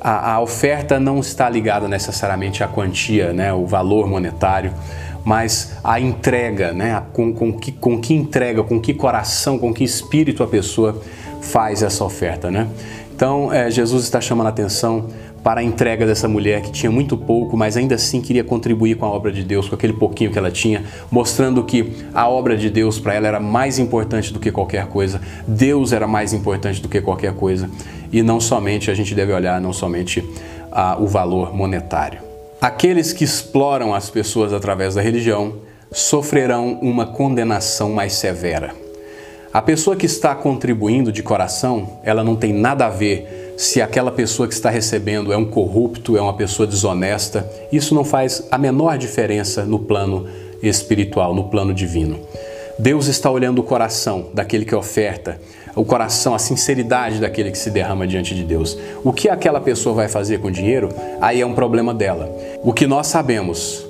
A, 0.01 0.35
a 0.35 0.40
oferta 0.40 1.01
não 1.01 1.19
está 1.19 1.51
ligada 1.51 1.88
necessariamente 1.88 2.62
à 2.62 2.69
quantia, 2.69 3.33
né? 3.33 3.53
O 3.53 3.67
valor 3.67 4.07
monetário, 4.07 4.73
mas 5.25 5.77
a 5.83 5.99
entrega, 5.99 6.73
né? 6.73 7.03
Com, 7.12 7.35
com, 7.35 7.53
que, 7.53 7.73
com 7.73 8.01
que 8.01 8.14
entrega, 8.14 8.62
com 8.62 8.81
que 8.81 8.95
coração, 8.95 9.59
com 9.59 9.75
que 9.75 9.83
espírito 9.83 10.45
a 10.45 10.47
pessoa 10.47 11.03
faz 11.43 11.83
essa 11.83 12.05
oferta, 12.05 12.53
né? 12.53 12.69
Então, 13.14 13.53
é, 13.53 13.70
Jesus 13.70 14.03
está 14.03 14.20
chamando 14.20 14.48
a 14.48 14.50
atenção 14.50 15.07
para 15.44 15.61
a 15.61 15.62
entrega 15.62 16.05
dessa 16.05 16.27
mulher 16.27 16.62
que 16.62 16.72
tinha 16.72 16.90
muito 16.90 17.16
pouco, 17.16 17.57
mas 17.57 17.77
ainda 17.77 17.94
assim 17.94 18.20
queria 18.20 18.42
contribuir 18.42 18.96
com 18.96 19.07
a 19.07 19.09
obra 19.09 19.31
de 19.31 19.44
Deus, 19.44 19.68
com 19.68 19.77
aquele 19.77 19.92
pouquinho 19.92 20.33
que 20.33 20.38
ela 20.38 20.50
tinha, 20.50 20.83
mostrando 21.12 21.62
que 21.62 21.92
a 22.12 22.29
obra 22.29 22.57
de 22.57 22.68
Deus 22.68 22.98
para 22.98 23.14
ela 23.14 23.29
era 23.29 23.38
mais 23.38 23.79
importante 23.79 24.33
do 24.33 24.40
que 24.40 24.50
qualquer 24.50 24.87
coisa. 24.87 25.20
Deus 25.46 25.92
era 25.92 26.09
mais 26.09 26.33
importante 26.33 26.83
do 26.83 26.88
que 26.88 27.00
qualquer 27.00 27.35
coisa. 27.35 27.70
E 28.11 28.20
não 28.20 28.40
somente, 28.40 28.90
a 28.90 28.94
gente 28.94 29.14
deve 29.14 29.33
olhar 29.33 29.61
não 29.61 29.72
somente 29.72 30.24
a, 30.72 31.00
o 31.00 31.07
valor 31.07 31.55
monetário. 31.55 32.18
Aqueles 32.61 33.12
que 33.12 33.22
exploram 33.22 33.94
as 33.94 34.11
pessoas 34.11 34.53
através 34.53 34.96
da 34.96 35.03
religião 35.03 35.55
sofrerão 35.92 36.81
uma 36.83 37.07
condenação 37.07 37.92
mais 37.92 38.14
severa. 38.14 38.84
A 39.55 39.62
pessoa 39.62 39.95
que 39.95 40.05
está 40.05 40.35
contribuindo 40.35 41.12
de 41.12 41.23
coração, 41.23 42.01
ela 42.03 42.25
não 42.25 42.35
tem 42.35 42.53
nada 42.53 42.87
a 42.87 42.90
ver 42.90 43.55
se 43.57 43.81
aquela 43.81 44.11
pessoa 44.11 44.49
que 44.49 44.55
está 44.55 44.69
recebendo 44.69 45.33
é 45.33 45.37
um 45.37 45.45
corrupto, 45.45 46.17
é 46.17 46.21
uma 46.21 46.35
pessoa 46.35 46.67
desonesta. 46.67 47.49
Isso 47.71 47.95
não 47.95 48.03
faz 48.03 48.49
a 48.51 48.59
menor 48.59 48.99
diferença 48.99 49.64
no 49.64 49.79
plano 49.79 50.27
espiritual, 50.61 51.33
no 51.33 51.45
plano 51.45 51.73
divino. 51.73 52.19
Deus 52.81 53.07
está 53.07 53.31
olhando 53.31 53.61
o 53.61 53.62
coração 53.62 54.27
daquele 54.35 54.64
que 54.64 54.75
oferta, 54.75 55.40
o 55.77 55.85
coração, 55.85 56.35
a 56.35 56.38
sinceridade 56.40 57.21
daquele 57.21 57.53
que 57.53 57.59
se 57.59 57.71
derrama 57.71 58.09
diante 58.09 58.35
de 58.35 58.43
Deus. 58.43 58.77
O 59.05 59.12
que 59.12 59.29
aquela 59.29 59.61
pessoa 59.61 59.95
vai 59.95 60.09
fazer 60.09 60.40
com 60.40 60.49
o 60.49 60.51
dinheiro, 60.51 60.88
aí 61.21 61.40
é 61.40 61.47
um 61.47 61.55
problema 61.55 61.95
dela. 61.95 62.29
O 62.61 62.73
que 62.73 62.88
nós 62.88 63.07
sabemos 63.07 63.87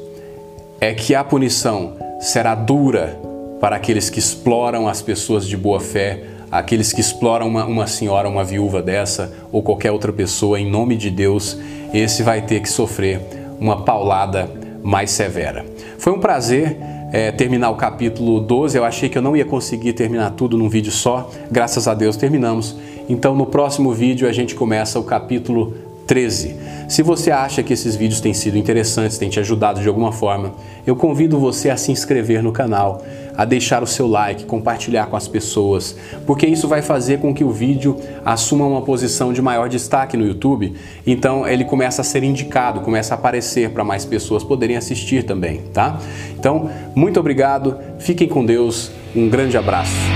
é 0.78 0.92
que 0.92 1.14
a 1.14 1.24
punição 1.24 1.94
será 2.20 2.54
dura 2.54 3.18
para 3.64 3.76
aqueles 3.76 4.10
que 4.10 4.18
exploram 4.18 4.86
as 4.86 5.00
pessoas 5.00 5.48
de 5.48 5.56
boa 5.56 5.80
fé, 5.80 6.22
aqueles 6.52 6.92
que 6.92 7.00
exploram 7.00 7.48
uma, 7.48 7.64
uma 7.64 7.86
senhora, 7.86 8.28
uma 8.28 8.44
viúva 8.44 8.82
dessa 8.82 9.32
ou 9.50 9.62
qualquer 9.62 9.90
outra 9.90 10.12
pessoa 10.12 10.60
em 10.60 10.70
nome 10.70 10.98
de 10.98 11.08
Deus, 11.08 11.56
esse 11.90 12.22
vai 12.22 12.42
ter 12.42 12.60
que 12.60 12.68
sofrer 12.68 13.22
uma 13.58 13.82
paulada 13.82 14.50
mais 14.82 15.12
severa. 15.12 15.64
Foi 15.96 16.12
um 16.12 16.20
prazer 16.20 16.76
é, 17.10 17.32
terminar 17.32 17.70
o 17.70 17.76
capítulo 17.76 18.38
12. 18.38 18.76
Eu 18.76 18.84
achei 18.84 19.08
que 19.08 19.16
eu 19.16 19.22
não 19.22 19.34
ia 19.34 19.46
conseguir 19.46 19.94
terminar 19.94 20.32
tudo 20.32 20.58
num 20.58 20.68
vídeo 20.68 20.92
só. 20.92 21.30
Graças 21.50 21.88
a 21.88 21.94
Deus 21.94 22.18
terminamos. 22.18 22.76
Então 23.08 23.34
no 23.34 23.46
próximo 23.46 23.94
vídeo 23.94 24.28
a 24.28 24.32
gente 24.32 24.54
começa 24.54 24.98
o 24.98 25.04
capítulo 25.04 25.72
13. 26.06 26.56
Se 26.88 27.02
você 27.02 27.30
acha 27.30 27.62
que 27.62 27.72
esses 27.72 27.96
vídeos 27.96 28.20
têm 28.20 28.34
sido 28.34 28.58
interessantes, 28.58 29.18
têm 29.18 29.28
te 29.28 29.40
ajudado 29.40 29.80
de 29.80 29.88
alguma 29.88 30.12
forma, 30.12 30.52
eu 30.86 30.94
convido 30.94 31.38
você 31.38 31.70
a 31.70 31.76
se 31.76 31.90
inscrever 31.90 32.42
no 32.42 32.52
canal, 32.52 33.02
a 33.36 33.44
deixar 33.44 33.82
o 33.82 33.86
seu 33.86 34.06
like, 34.06 34.44
compartilhar 34.44 35.06
com 35.06 35.16
as 35.16 35.26
pessoas, 35.26 35.96
porque 36.26 36.46
isso 36.46 36.68
vai 36.68 36.82
fazer 36.82 37.18
com 37.18 37.34
que 37.34 37.44
o 37.44 37.50
vídeo 37.50 37.96
assuma 38.24 38.66
uma 38.66 38.82
posição 38.82 39.32
de 39.32 39.42
maior 39.42 39.68
destaque 39.68 40.16
no 40.16 40.26
YouTube, 40.26 40.74
então 41.06 41.46
ele 41.46 41.64
começa 41.64 42.02
a 42.02 42.04
ser 42.04 42.22
indicado, 42.22 42.80
começa 42.80 43.14
a 43.14 43.18
aparecer 43.18 43.70
para 43.70 43.84
mais 43.84 44.04
pessoas 44.04 44.44
poderem 44.44 44.76
assistir 44.76 45.24
também, 45.24 45.62
tá? 45.72 45.98
Então, 46.38 46.70
muito 46.94 47.18
obrigado, 47.18 47.76
fiquem 47.98 48.28
com 48.28 48.44
Deus, 48.44 48.90
um 49.14 49.28
grande 49.28 49.56
abraço. 49.56 50.13